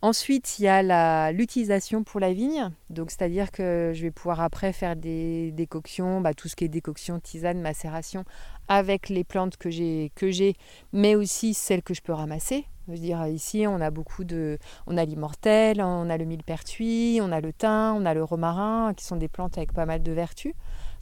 [0.01, 4.73] Ensuite, il y a l'utilisation pour la vigne, donc c'est-à-dire que je vais pouvoir après
[4.73, 8.23] faire des décoctions, bah, tout ce qui est décoction, tisane, macération,
[8.67, 10.55] avec les plantes que j'ai, que j'ai,
[10.91, 12.65] mais aussi celles que je peux ramasser.
[12.87, 17.19] Je veux dire, ici, on a beaucoup de, on a l'immortel, on a le millepertuis,
[17.21, 20.03] on a le thym, on a le romarin, qui sont des plantes avec pas mal
[20.03, 20.53] de vertus.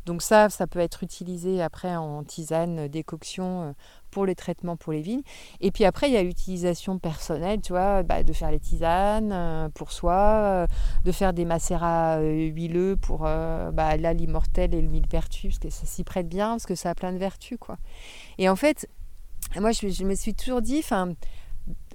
[0.06, 3.72] Donc ça, ça peut être utilisé après en tisane, euh, décoction euh,
[4.12, 5.24] pour les traitements pour les vignes.
[5.62, 9.32] Et puis après, il y a l'utilisation personnelle, tu vois, bah, de faire les tisanes
[9.32, 10.68] euh, pour soi,
[11.04, 16.04] de faire des macérats huileux pour bah, l'immortel et le millepertuis, parce que ça s'y
[16.04, 17.78] prête bien, parce que ça a plein de vertus, quoi.
[18.38, 18.88] Et en fait,
[19.60, 21.14] moi, je, me suis toujours dit, enfin,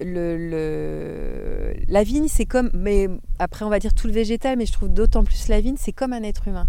[0.01, 3.07] la vigne, c'est comme, mais
[3.39, 5.93] après, on va dire tout le végétal, mais je trouve d'autant plus la vigne, c'est
[5.93, 6.69] comme un être humain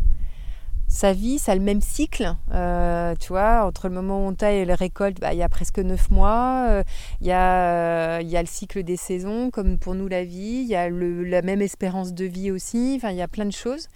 [0.89, 2.35] sa vie, ça a le même cycle.
[2.51, 5.43] Euh, tu vois, entre le moment où on taille et la récolte, bah, il y
[5.43, 6.65] a presque neuf mois.
[6.67, 6.83] Euh,
[7.21, 10.63] il y, a, y a le cycle des saisons, comme pour nous la vie.
[10.63, 12.95] Il y a la même espérance de vie aussi.
[12.97, 13.87] Enfin, il y a plein de choses.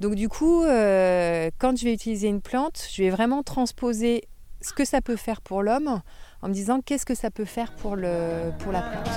[0.00, 4.24] Donc du coup, euh, quand je vais utiliser une plante, je vais vraiment transposer
[4.60, 6.00] ce que ça peut faire pour l'homme
[6.40, 9.10] en me disant qu'est-ce que ça peut faire pour, le, pour la plante.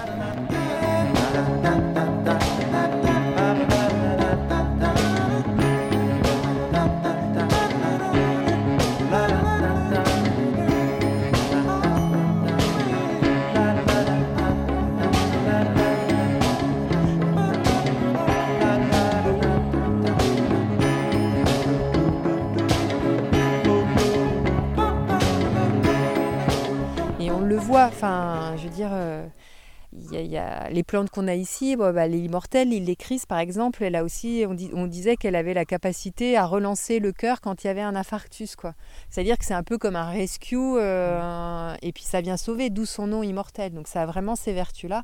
[30.71, 32.95] Les plantes qu'on a ici, bah, les immortelles, l'île
[33.27, 37.63] par exemple, elle aussi, on, disait qu'elle avait la capacité à relancer le cœur quand
[37.63, 38.55] il y avait un infarctus.
[39.09, 42.85] C'est-à-dire que c'est un peu comme un rescue, euh, et puis ça vient sauver, d'où
[42.85, 43.73] son nom immortel.
[43.73, 45.03] Donc ça a vraiment ces vertus-là.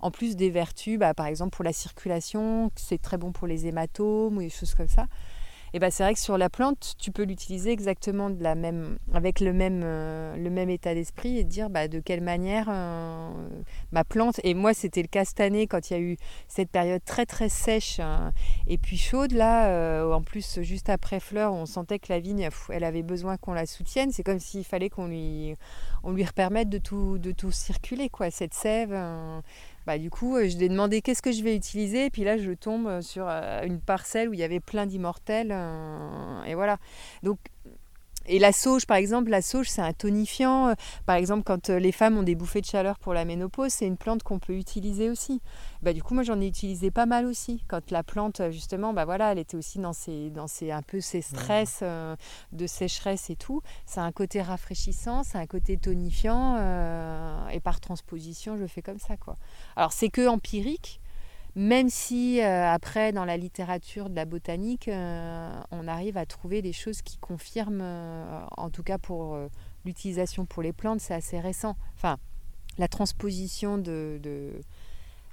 [0.00, 3.66] En plus des vertus, bah, par exemple pour la circulation, c'est très bon pour les
[3.66, 5.06] hématomes ou des choses comme ça
[5.74, 8.98] et ben c'est vrai que sur la plante, tu peux l'utiliser exactement de la même,
[9.14, 13.30] avec le même, euh, le même état d'esprit et dire bah, de quelle manière euh,
[13.90, 14.38] ma plante.
[14.44, 17.24] Et moi, c'était le cas cette année quand il y a eu cette période très
[17.24, 18.32] très sèche hein,
[18.66, 19.32] et puis chaude.
[19.32, 23.38] Là, euh, en plus, juste après fleur, on sentait que la vigne, elle avait besoin
[23.38, 24.12] qu'on la soutienne.
[24.12, 25.56] C'est comme s'il fallait qu'on lui,
[26.02, 28.30] on lui permette de tout, de tout circuler, quoi.
[28.30, 28.94] Cette sève
[29.86, 32.06] bah, du coup, euh, je lui ai demandé qu'est-ce que je vais utiliser?
[32.06, 34.86] Et puis là, je tombe euh, sur euh, une parcelle où il y avait plein
[34.86, 35.54] d'immortels.
[36.46, 36.78] et voilà.
[37.22, 37.38] Donc,
[38.26, 40.68] et la sauge, par exemple, la sauge, c'est un tonifiant.
[40.68, 40.74] Euh,
[41.06, 43.86] par exemple, quand euh, les femmes ont des bouffées de chaleur pour la ménopause, c'est
[43.86, 45.40] une plante qu'on peut utiliser aussi.
[45.82, 47.64] Bah, du coup, moi, j'en ai utilisé pas mal aussi.
[47.68, 50.82] Quand la plante, euh, justement, bah, voilà, elle était aussi dans, ses, dans ses, un
[50.82, 53.62] peu ses stress de sécheresse et tout.
[53.86, 56.58] C'est un côté rafraîchissant, c'est un côté tonifiant.
[57.50, 59.16] et par transposition, je fais comme ça.
[59.16, 59.36] Quoi.
[59.76, 61.01] Alors, c'est que empirique.
[61.54, 67.02] Même si après, dans la littérature de la botanique, on arrive à trouver des choses
[67.02, 67.84] qui confirment,
[68.56, 69.36] en tout cas pour
[69.84, 71.76] l'utilisation pour les plantes, c'est assez récent.
[71.94, 72.18] Enfin,
[72.78, 74.20] la transposition de,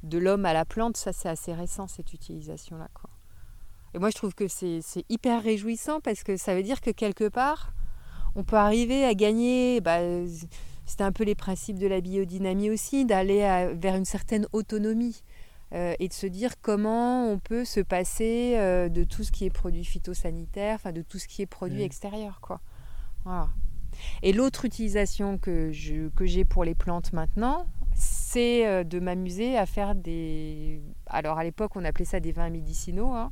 [0.03, 2.89] de, l'homme à la plante, ça c'est assez récent, cette utilisation-là.
[3.93, 7.27] Et moi je trouve que c'est, hyper réjouissant parce que ça veut dire que quelque
[7.27, 7.73] part,
[8.35, 9.99] on peut arriver à gagner, bah,
[10.85, 15.21] c'était un peu les principes de la biodynamie aussi, d'aller vers une certaine autonomie.
[15.71, 19.45] Euh, et de se dire comment on peut se passer euh, de tout ce qui
[19.45, 22.39] est produit phytosanitaire, enfin de tout ce qui est produit extérieur.
[22.41, 22.59] Quoi.
[23.23, 23.49] Voilà.
[24.23, 25.71] Et l'autre utilisation que,
[26.15, 30.81] que j'ai pour les plantes maintenant, c'est euh, de m'amuser à faire des...
[31.05, 33.31] Alors à l'époque on appelait ça des vins médicinaux, hein.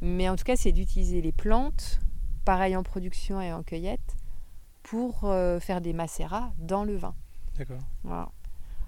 [0.00, 2.00] mais en tout cas c'est d'utiliser les plantes,
[2.44, 4.16] pareil en production et en cueillette,
[4.82, 7.14] pour euh, faire des macérats dans le vin.
[7.56, 7.78] D'accord.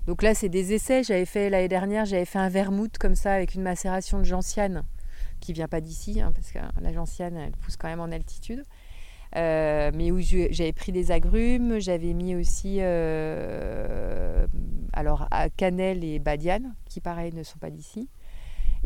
[0.06, 3.32] Donc là c'est des essais, j'avais fait l'année dernière, j'avais fait un vermouth comme ça
[3.32, 4.84] avec une macération de gentiane
[5.40, 8.64] qui vient pas d'ici, hein, parce que la gentiane elle pousse quand même en altitude.
[9.36, 14.46] Euh, mais où j'avais pris des agrumes, j'avais mis aussi euh,
[14.92, 18.08] alors cannelle et badiane, qui pareil ne sont pas d'ici.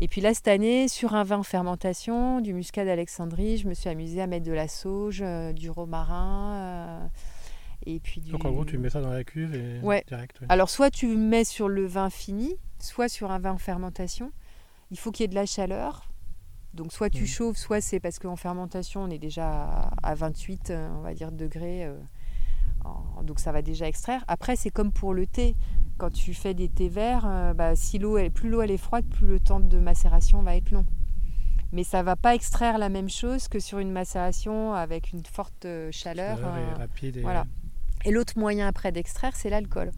[0.01, 3.73] Et puis là, cette année, sur un vin en fermentation, du muscat d'Alexandrie, je me
[3.73, 7.09] suis amusée à mettre de la sauge, euh, du romarin.
[7.85, 10.03] Et puis Donc en gros, tu mets ça dans la cuve et ouais.
[10.07, 10.39] direct.
[10.49, 14.31] Alors soit tu mets sur le vin fini, soit sur un vin en fermentation.
[14.91, 16.09] Il faut qu'il y ait de la chaleur.
[16.73, 17.27] Donc soit tu mm.
[17.27, 21.31] chauffes, soit c'est parce qu'en fermentation on est déjà à 28 euh, on va dire
[21.31, 21.97] degrés, euh,
[23.23, 24.23] donc ça va déjà extraire.
[24.27, 25.55] Après c'est comme pour le thé,
[25.97, 29.05] quand tu fais des thés verts, euh, bah, si l'eau plus l'eau elle est froide,
[29.05, 30.85] plus le temps de macération va être long.
[31.71, 35.67] Mais ça va pas extraire la même chose que sur une macération avec une forte
[35.91, 36.39] chaleur.
[36.77, 37.21] rapide et...
[37.21, 37.45] Voilà.
[38.05, 39.91] Et l'autre moyen après d'extraire, c'est l'alcool.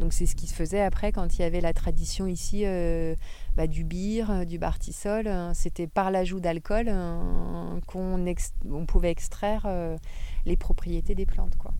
[0.00, 3.14] Donc c'est ce qui se faisait après quand il y avait la tradition ici euh,
[3.54, 5.28] bah, du bir, euh, du bartisol.
[5.28, 5.52] Hein.
[5.54, 6.86] C'était par l'ajout d'alcool
[7.86, 8.24] qu'on
[8.70, 9.98] on pouvait extraire euh,
[10.46, 11.56] les propriétés des plantes.
[11.58, 11.72] Quoi.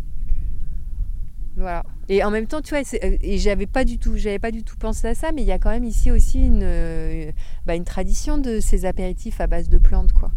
[1.56, 1.82] Voilà.
[2.10, 4.76] Et en même temps, tu vois, et j'avais pas du tout, j'avais pas du tout
[4.76, 7.32] pensé à ça, mais il y a quand même ici aussi une,
[7.64, 10.30] bah, tradition de ces apéritifs à base de plantes, quoi.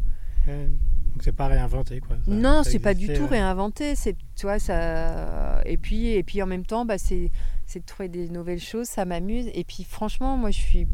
[1.13, 2.17] Donc c'est pas réinventé quoi.
[2.27, 3.95] non, c'est pas du tout réinventé.
[3.95, 5.61] C'est, tu vois, ça.
[5.65, 7.31] Et puis, et puis en même temps, bah, c'est
[7.65, 9.49] c'est de trouver des nouvelles choses, ça m'amuse.
[9.53, 10.87] Et puis franchement, moi je suis,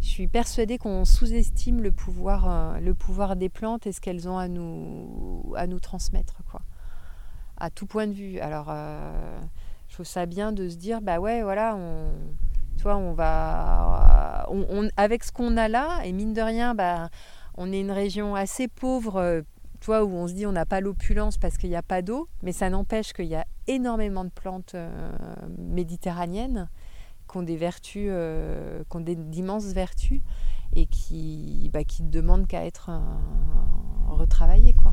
[0.00, 4.28] je suis persuadée qu'on sous-estime le pouvoir, euh, le pouvoir des plantes et ce qu'elles
[4.28, 6.60] ont à nous, à nous transmettre, quoi.
[7.56, 8.38] À tout point de vue.
[8.38, 9.40] Alors, euh,
[9.88, 12.12] je trouve ça bien de se dire, bah ouais, voilà, on,
[12.80, 17.08] toi, on va, on, avec ce qu'on a là, et mine de rien, bah,
[17.56, 19.42] on est une région assez pauvre
[19.80, 22.28] toi, où on se dit on n'a pas l'opulence parce qu'il n'y a pas d'eau,
[22.42, 24.90] mais ça n'empêche qu'il y a énormément de plantes euh,
[25.58, 26.68] méditerranéennes
[27.30, 30.22] qui ont des vertus, euh, qui ont d'immenses vertus
[30.74, 32.98] et qui, bah, qui demandent qu'à être euh,
[34.08, 34.74] retravaillées.
[34.74, 34.92] Quoi.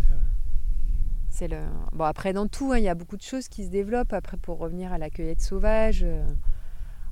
[1.29, 1.59] C'est le...
[1.93, 4.13] Bon, après, dans tout, hein, il y a beaucoup de choses qui se développent.
[4.13, 6.05] Après, pour revenir à la cueillette sauvage,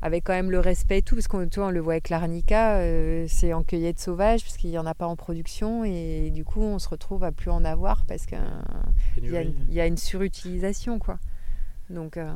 [0.04, 3.26] avec quand même le respect et tout, parce qu'on on le voit avec l'arnica, euh,
[3.30, 6.60] c'est en cueillette sauvage, parce qu'il n'y en a pas en production, et du coup
[6.60, 8.38] on se retrouve à plus en avoir parce qu'il
[9.22, 11.00] y, y, a une surutilisation.
[11.00, 11.20] quoi.
[11.90, 12.34] Donc, euh,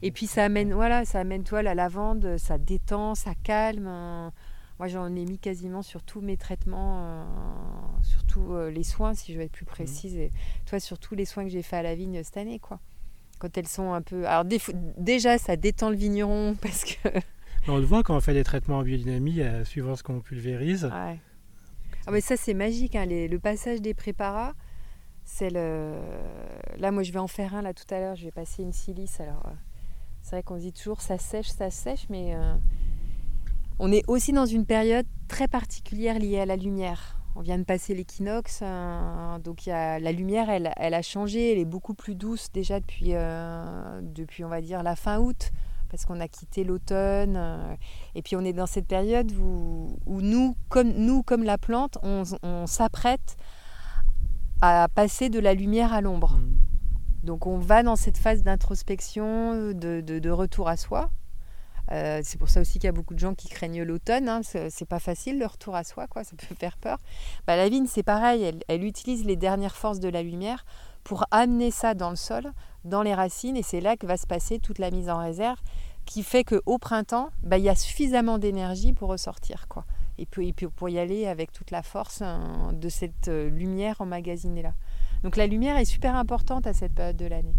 [0.00, 4.32] Et puis ça amène, voilà, ça amène toi la lavande, ça détend, ça calme.
[4.78, 7.24] Moi j'en ai mis quasiment sur tous mes traitements, euh,
[8.00, 9.66] sur tous les soins, si je veux être plus mmh.
[9.66, 10.30] précise, et
[10.64, 12.58] toi sur tous les soins que j'ai fait à la vigne cette année.
[12.58, 12.80] quoi
[13.38, 14.26] quand elles sont un peu.
[14.26, 17.08] Alors déjà, ça détend le vigneron parce que.
[17.66, 20.84] On le voit quand on fait des traitements en biodynamie, euh, suivant ce qu'on pulvérise.
[20.84, 21.18] Ouais.
[22.06, 24.54] Ah mais ça c'est magique, hein, le passage des préparats,
[25.28, 25.94] c'est le.
[26.78, 28.16] Là, moi, je vais en faire un là tout à l'heure.
[28.16, 29.20] Je vais passer une silice.
[29.20, 29.54] Alors, euh,
[30.22, 32.54] c'est vrai qu'on dit toujours ça sèche, ça sèche, mais euh,
[33.78, 37.17] on est aussi dans une période très particulière liée à la lumière.
[37.38, 41.94] On vient de passer l'équinoxe, euh, donc la lumière, elle, a changé, elle est beaucoup
[41.94, 45.52] plus douce déjà depuis, euh, depuis on va dire, la fin août,
[45.88, 47.36] parce qu'on a quitté l'automne.
[47.36, 47.76] Euh,
[48.16, 52.24] et puis on est dans cette période où, nous, comme, nous, comme la plante, on,
[52.66, 53.36] s'apprête
[54.60, 56.38] à passer de la lumière à l'ombre.
[56.38, 56.56] Mmh.
[57.22, 61.08] Donc on va dans cette phase d'introspection, de, retour à soi,
[61.92, 64.28] euh, c'est pour ça aussi qu'il y a beaucoup de gens qui craignent l'automne.
[64.28, 66.24] Hein, c'est pas facile le retour à soi, quoi.
[66.24, 66.98] Ça peut faire peur.
[67.46, 68.52] Bah, la vigne, c'est pareil.
[68.68, 70.64] Elle, utilise les dernières forces de la lumière
[71.04, 72.52] pour amener ça dans le sol,
[72.84, 75.58] dans les racines, et c'est là que va se passer toute la mise en réserve,
[76.04, 79.84] qui fait qu'au printemps, bah, il y a suffisamment d'énergie pour ressortir, quoi.
[80.18, 84.62] Et puis, pour y aller avec toute la force hein, de cette euh, lumière emmagasinée
[84.62, 84.74] là.
[85.22, 87.54] Donc la lumière est super importante à cette période de l'année.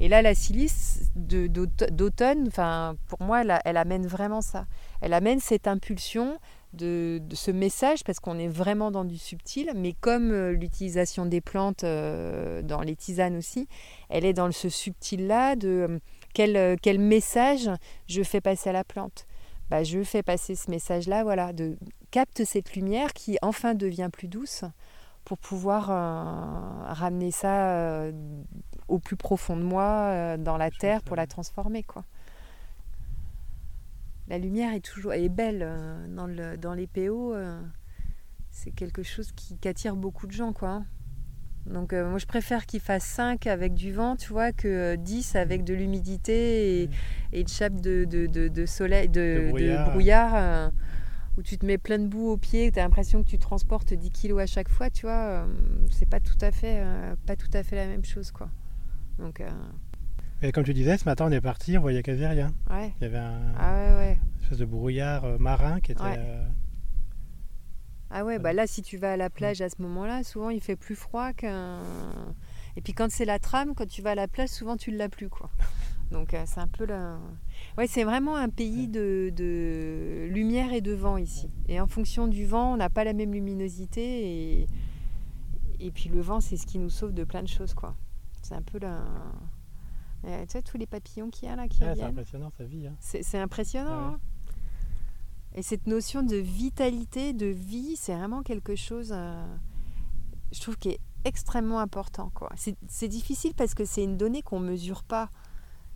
[0.00, 4.66] Et là, la silice d'automne, enfin, pour moi, elle, amène vraiment ça.
[5.00, 6.38] Elle amène cette impulsion
[6.72, 11.40] de, ce message, parce qu'on est vraiment dans du subtil, mais comme euh, l'utilisation des
[11.40, 13.68] plantes euh, dans les tisanes aussi,
[14.08, 16.00] elle est dans ce subtil-là de
[16.40, 17.70] euh, quel, message
[18.08, 19.26] je fais passer à la plante.
[19.70, 21.78] Bah, je fais passer ce message-là, voilà, de
[22.10, 24.64] capte cette lumière qui enfin devient plus douce
[25.24, 28.10] pour pouvoir ramener ça
[28.88, 31.82] au plus profond de moi, euh, dans la terre, pour la transformer.
[31.82, 32.04] quoi.
[34.28, 37.34] La lumière est toujours est belle euh, dans, le, dans les PO.
[37.34, 37.60] Euh,
[38.50, 40.52] c'est quelque chose qui, attire beaucoup de gens.
[40.52, 40.68] quoi.
[40.68, 40.86] Hein.
[41.66, 45.64] Donc moi je préfère qu'il fasse 5 avec du vent, tu vois, que 10 avec
[45.64, 46.90] de l'humidité et,
[47.32, 49.50] et, une chape de, de, de, soleil, de,
[49.88, 50.70] brouillard,
[51.38, 53.94] où tu te mets plein de boue aux pieds, tu as l'impression que tu transportes
[53.94, 55.46] 10 kilos à chaque fois, tu vois.
[55.90, 56.84] c'est pas tout à fait
[57.24, 58.50] pas tout à fait la même chose quoi.
[59.18, 59.50] Donc, euh,
[60.42, 62.52] Et comme tu disais, ce matin on est parti, on voyait quasi rien.
[62.70, 62.92] Ouais.
[63.00, 66.02] Il y avait un ah ouais, une espèce de brouillard euh, marin qui était.
[66.02, 66.44] Euh,
[68.10, 70.60] ah ouais, bah là si tu vas à la plage à ce moment-là, souvent il
[70.60, 71.80] fait plus froid qu'un.
[72.76, 74.96] Et puis quand c'est la trame, quand tu vas à la plage, souvent tu ne
[74.96, 75.50] l'as plus quoi.
[76.10, 77.18] Donc c'est un peu là.
[77.78, 81.50] Ouais, c'est vraiment un pays de, de, lumière et de vent ici.
[81.68, 84.66] Et en fonction du vent, on n'a pas la même luminosité et
[85.80, 87.94] et puis le vent, c'est ce qui nous sauve de plein de choses quoi.
[88.44, 89.02] C'est un peu la.
[90.22, 92.86] tu sais, tous les papillons qu'il y a là qui C'est impressionnant sa vie.
[92.86, 92.94] Hein.
[93.00, 93.90] C'est impressionnant.
[93.90, 94.20] Ah hein.
[95.54, 99.46] Et cette notion de vitalité, de vie, c'est vraiment quelque chose, euh,
[100.52, 102.32] je trouve, qui est extrêmement important.
[102.88, 105.30] C'est difficile parce que c'est une donnée qu'on ne mesure pas.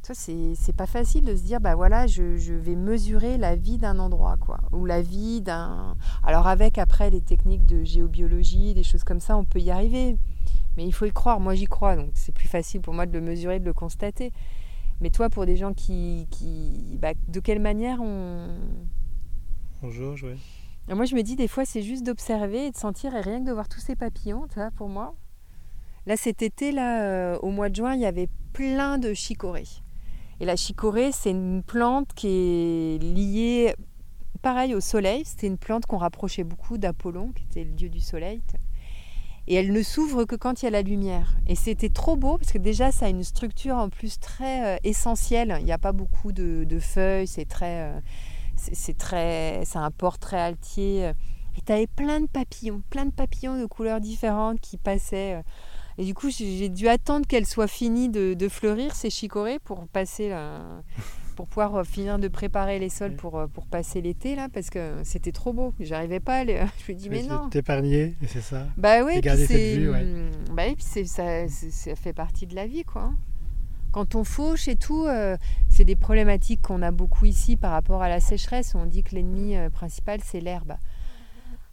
[0.03, 3.99] C'est pas facile de se dire, bah voilà, je, je vais mesurer la vie d'un
[3.99, 4.61] endroit, quoi.
[4.73, 5.97] Ou la vie d'un.
[6.23, 10.17] Alors, avec après les techniques de géobiologie, des choses comme ça, on peut y arriver.
[10.79, 13.13] Mais il faut y croire, moi j'y crois, donc c'est plus facile pour moi de
[13.13, 14.33] le mesurer, de le constater.
[15.01, 16.29] Mais toi, pour des gens qui...
[16.31, 18.61] qui bah, de quelle manière on...
[19.83, 20.39] On jauge, oui.
[20.95, 23.47] Moi je me dis des fois c'est juste d'observer et de sentir et rien que
[23.49, 25.17] de voir tous ces papillons, tu vois, pour moi.
[26.07, 29.83] Là cet été, là, euh, au mois de juin, il y avait plein de chicorées.
[30.39, 33.75] Et la chicorée, c'est une plante qui est liée,
[34.43, 35.25] pareil, au soleil.
[35.25, 38.41] C'était une plante qu'on rapprochait beaucoup d'Apollon, qui était le dieu du soleil
[39.49, 41.37] et elle ne s'ouvre que quand il y a la lumière.
[41.47, 44.79] Et c'était trop beau parce que déjà ça a une structure en plus très euh,
[44.85, 45.57] essentielle.
[45.61, 48.01] Il n'y a pas beaucoup de, feuilles, c'est très, euh,
[48.57, 51.13] c'est très, c'est un port très altier.
[51.57, 55.43] Et tu avais plein de papillons, plein de papillons de couleurs différentes qui passaient.
[55.97, 59.89] Et du coup, j'ai dû attendre qu'elle soit finie de, de, fleurir ces chicorées pour
[59.89, 60.61] passer la,
[61.39, 64.71] pour pouvoir euh, finir de préparer les sols pour, euh, pour passer l'été là parce
[64.71, 65.73] que c'était trop beau.
[65.79, 66.61] J'arrivais pas à aller...
[66.85, 67.49] Je me dis mais, non.
[67.49, 68.67] T'épargner, c'est ça.
[68.77, 73.13] Bah oui, c'est mmh, bah ça, ça fait partie de la vie quoi.
[73.93, 75.37] Quand on fauche et tout, euh,
[75.69, 78.75] c'est des problématiques qu'on a beaucoup ici par rapport à la sécheresse.
[78.75, 80.75] On dit que l'ennemi principal c'est l'herbe.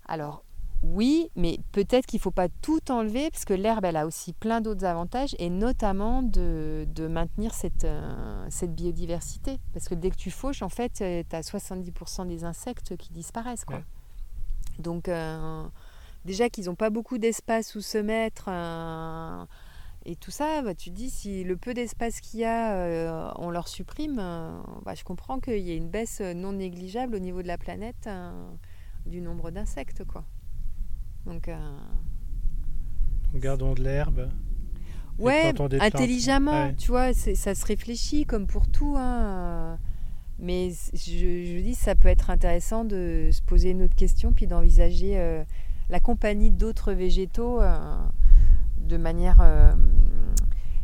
[0.08, 0.45] Alors
[0.88, 4.34] oui, mais peut-être qu'il ne faut pas tout enlever parce que l'herbe, elle a aussi
[4.34, 9.60] plein d'autres avantages et notamment de, maintenir euh, cette, biodiversité.
[9.74, 13.12] Parce que dès que tu fauches, en fait, euh, tu as 70% des insectes qui
[13.12, 13.66] disparaissent.
[13.66, 13.82] Quoi.
[14.78, 15.64] Donc, euh,
[16.24, 18.50] déjà qu'ils n'ont pas beaucoup d'espace où se mettre
[20.06, 23.50] et tout ça, bah, tu te dis si le peu d'espace qu'il y a, on
[23.50, 27.48] leur supprime, bah, je comprends qu'il y ait une baisse non négligeable au niveau de
[27.48, 28.08] la planète
[29.08, 30.04] du nombre d'insectes.
[30.06, 30.24] quoi.
[31.26, 31.58] Donc, euh,
[33.34, 34.30] Gardons de l'herbe.
[35.18, 38.96] Ouais, intelligemment, tu vois, ça se réfléchit comme pour tout.
[38.98, 39.78] Hein.
[40.40, 45.18] Mais je, dis, ça peut être intéressant de se poser une autre question, puis d'envisager
[45.18, 45.44] euh,
[45.90, 47.78] la compagnie d'autres végétaux euh,
[48.78, 49.42] de manière.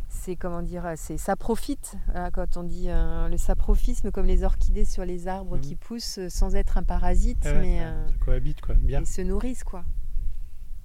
[0.08, 4.86] c'est comment dire, c'est ça profite hein, quand on dit le saprophisme comme les orchidées
[4.86, 5.78] sur les arbres qui mmh.
[5.78, 7.82] poussent sans être un parasite, mais
[8.18, 9.00] cohabitent quoi, bien.
[9.00, 9.84] Ils se nourrissent quoi.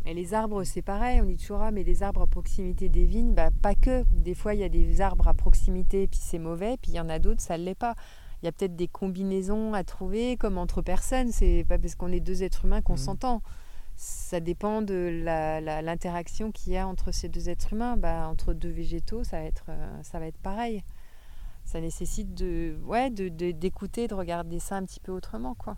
[0.07, 3.05] Et les arbres, c'est pareil, on dit toujours, ah, mais les arbres à proximité des
[3.05, 4.05] vignes, bah, pas que.
[4.09, 6.99] Des fois, il y a des arbres à proximité, puis c'est mauvais, puis il y
[7.01, 7.93] en a d'autres, ça ne l'est pas.
[8.41, 11.33] Il y a peut-être des combinaisons à trouver, comme entre personnes.
[11.33, 12.97] C'est pas parce qu'on est deux êtres humains qu'on mmh.
[12.97, 13.41] s'entend.
[13.97, 15.23] Ça dépend de
[15.83, 17.97] l'interaction qu'il y a entre ces deux êtres humains.
[17.97, 20.85] Bah, entre deux végétaux, ça va être, euh, ça va être pareil.
[21.65, 25.75] Ça nécessite de, ouais, d'écouter, de, de, regarder ça un petit peu autrement, quoi.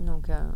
[0.00, 0.28] Donc.
[0.28, 0.50] Euh,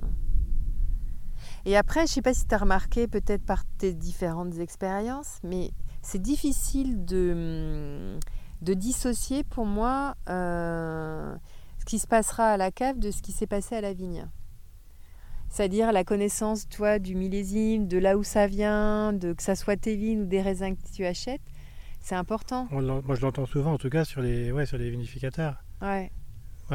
[1.65, 5.39] et après, je ne sais pas si tu as remarqué peut-être par tes différentes expériences,
[5.43, 5.71] mais
[6.03, 8.19] c'est difficile de,
[8.61, 11.35] de dissocier pour moi euh,
[11.79, 14.27] ce qui se passera à la cave de ce qui s'est passé à la vigne.
[15.49, 19.77] C'est-à-dire la connaissance, toi, du millésime, de là où ça vient, de que ça soit
[19.77, 21.43] tes vignes ou des raisins que tu achètes.
[22.01, 22.67] C'est important.
[22.71, 25.63] moi, je l'entends souvent, en tout cas, sur les, ouais, sur les vinificateurs.
[25.83, 26.11] Ouais.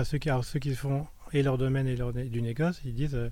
[0.03, 3.29] ceux, qui, ceux qui font et leur domaine et leur, du négoce, ils disent euh,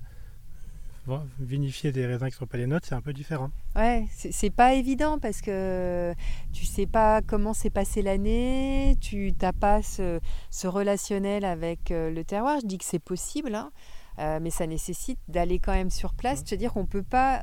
[1.38, 3.50] vinifier des raisins qui ne sont pas les nôtres, c'est un peu différent.
[3.74, 6.14] Ouais, c'est pas évident parce que
[6.52, 10.20] tu sais pas comment s'est passée l'année, tu n'as pas ce,
[10.64, 12.58] relationnel avec euh, le terroir.
[12.62, 13.70] Je dis que c'est possible, hein,
[14.18, 16.42] euh, mais ça nécessite d'aller quand même sur place.
[16.44, 17.42] C'est-à-dire qu'on peut pas,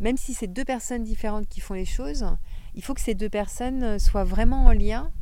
[0.00, 2.26] même si c'est deux personnes différentes qui font les choses,
[2.74, 5.12] il faut que ces deux personnes soient vraiment en lien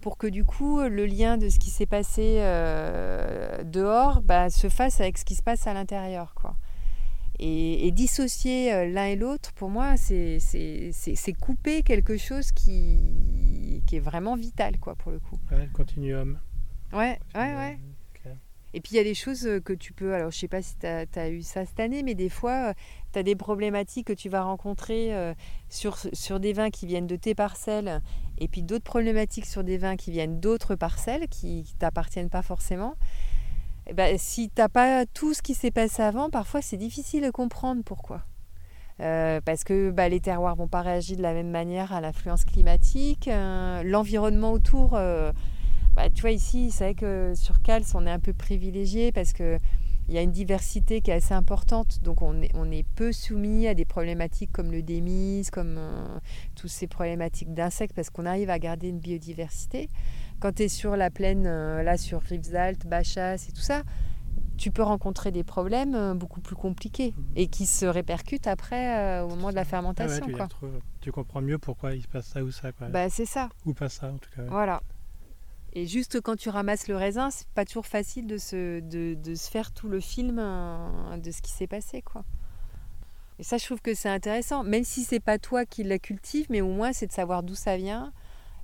[0.00, 4.68] pour que du coup le lien de ce qui s'est passé euh, dehors bah, se
[4.68, 6.34] fasse avec ce qui se passe à l'intérieur.
[6.34, 6.56] quoi.
[7.40, 10.38] Et, dissocier euh, l'un et l'autre, pour moi, c'est
[11.40, 15.38] couper quelque chose qui, qui, est vraiment vital, quoi, pour le coup.
[15.52, 16.38] Ouais, le continuum.
[16.92, 17.78] Ouais, ouais, ouais.
[18.74, 20.60] Et puis il y a des choses euh, que tu peux, alors je sais pas
[20.60, 22.74] si tu as, eu ça cette année, mais des fois,
[23.14, 25.10] tu as des problématiques que tu vas rencontrer
[25.70, 28.02] sur, sur des vins qui viennent de tes parcelles,
[28.36, 32.42] et puis d'autres problématiques sur des vins qui viennent d'autres parcelles, qui ne t'appartiennent pas
[32.42, 32.94] forcément.
[33.88, 37.24] Eh ben, si tu n'as pas tout ce qui s'est passé avant, parfois c'est difficile
[37.24, 38.22] de comprendre pourquoi.
[39.00, 42.44] Euh, parce que bah, les terroirs vont pas réagir de la même manière à l'influence
[42.44, 43.28] climatique.
[43.28, 45.32] Euh, l'environnement autour, euh,
[45.94, 49.32] bah, tu vois ici, c'est vrai que sur Cals, on est un peu privilégié parce
[49.32, 49.58] que
[50.08, 53.12] il y a une diversité qui est assez importante, donc on est, on est peu
[53.12, 55.78] soumis à des problématiques comme le démise, comme
[56.56, 59.90] toutes ces problématiques d'insectes, parce qu'on arrive à garder une biodiversité.
[60.40, 63.82] Quand tu es sur la plaine, euh, là sur Rivesaltes, Bachas et tout ça,
[64.56, 67.24] tu peux rencontrer des problèmes euh, beaucoup plus compliqués mhm.
[67.36, 70.26] et qui se répercutent après euh, au moment de la fermentation.
[70.26, 70.66] tu,
[71.00, 72.72] tu, comprends mieux pourquoi il se passe ça ou ça.
[72.72, 72.88] Quoi.
[72.88, 73.48] Bah, c'est ça.
[73.66, 74.42] Ou pas ça en tout cas.
[74.48, 74.82] Voilà.
[75.74, 79.34] Et juste quand tu ramasses le raisin, c'est pas toujours facile de se, de, de
[79.34, 82.00] se faire tout le film de ce qui s'est passé.
[82.00, 82.24] quoi.
[83.38, 86.46] Et ça, je trouve que c'est intéressant, même si c'est pas toi qui la cultive,
[86.50, 88.12] mais au moins c'est de savoir d'où ça vient,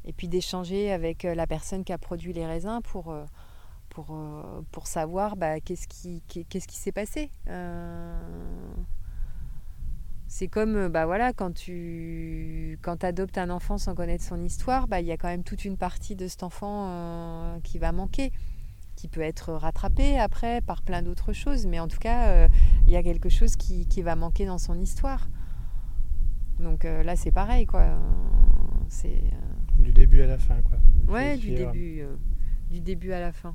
[0.05, 3.25] et puis d'échanger avec euh, la personne qui a produit les raisins pour, euh,
[3.89, 6.23] pour, euh, pour savoir bah, qu'est-ce qui
[6.77, 7.31] s'est passé.
[10.27, 15.01] C'est comme bah voilà, quand tu quand adoptes un enfant sans connaître son histoire, bah,
[15.01, 18.33] il y a quand même toute une partie de cet enfant qui va manquer,
[18.97, 21.67] qui peut être rattrapé après par plein d'autres choses.
[21.67, 22.49] Mais en tout cas,
[22.85, 25.29] il y a quelque chose qui, qui, va manquer dans son histoire.
[26.59, 27.67] Donc là, c'est pareil.
[27.67, 27.97] quoi.
[28.89, 29.23] C'est
[29.79, 30.79] du début à la fin, quoi.
[31.09, 32.15] Ouais, du début, euh,
[32.71, 33.55] du début à la fin.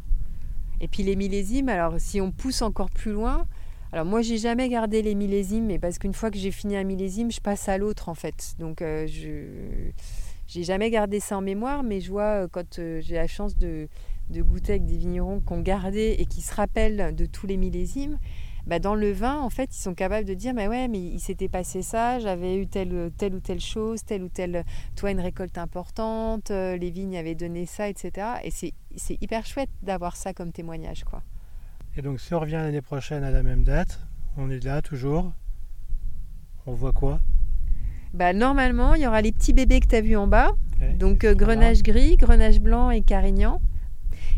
[0.82, 3.46] Et puis les millésimes, alors si on pousse encore plus loin,
[3.92, 6.84] alors moi j'ai jamais gardé les millésimes, mais parce qu'une fois que j'ai fini un
[6.84, 8.56] millésime, je passe à l'autre en fait.
[8.60, 9.92] Donc euh, je
[10.48, 13.88] j'ai jamais gardé ça en mémoire, mais je vois euh, quand j'ai la chance de,
[14.30, 17.58] de, goûter avec des vignerons qui ont gardé et qui se rappellent de tous les
[17.58, 18.18] millésimes,
[18.66, 21.20] bah, dans le vin, en fait, ils sont capables de dire, mais ouais, mais il
[21.20, 24.64] s'était passé ça, j'avais eu telle, telle ou telle chose, telle ou telle,
[24.96, 28.28] toi, une récolte importante, euh, les vignes avaient donné ça, etc.
[28.44, 28.74] Et c'est
[29.22, 31.22] hyper chouette d'avoir ça comme témoignage, quoi.
[31.98, 34.00] Et donc, si on revient l'année prochaine à la même date,
[34.38, 35.34] on est là toujours,
[36.66, 37.20] on voit quoi?
[38.14, 40.52] Bah, Normalement, il y aura les petits bébés que tu as vus en bas,
[40.98, 43.62] donc euh, grenage gris, grenage blanc et carignan.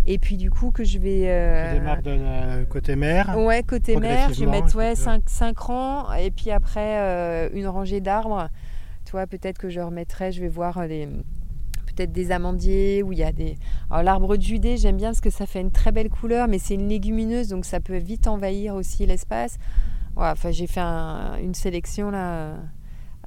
[0.05, 1.25] Et puis du coup que je vais...
[1.27, 1.73] Euh...
[1.73, 6.13] Tu démarres de côté mer Ouais, côté mer, je vais mettre ouais, 5, 5 rangs
[6.13, 8.49] et puis après euh, une rangée d'arbres.
[9.05, 11.07] Tu vois, peut-être que je remettrai, je vais voir les
[11.91, 13.57] peut-être des amandiers où il y a des...
[13.89, 16.57] Alors l'arbre de Judée, j'aime bien parce que ça fait une très belle couleur, mais
[16.57, 19.57] c'est une légumineuse, donc ça peut vite envahir aussi l'espace.
[20.15, 22.55] enfin, j'ai fait une sélection là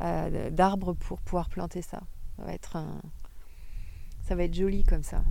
[0.00, 2.00] euh, d'arbres pour pouvoir planter ça.
[2.36, 3.00] Ça va être un...
[4.26, 5.22] Ça va être joli comme ça.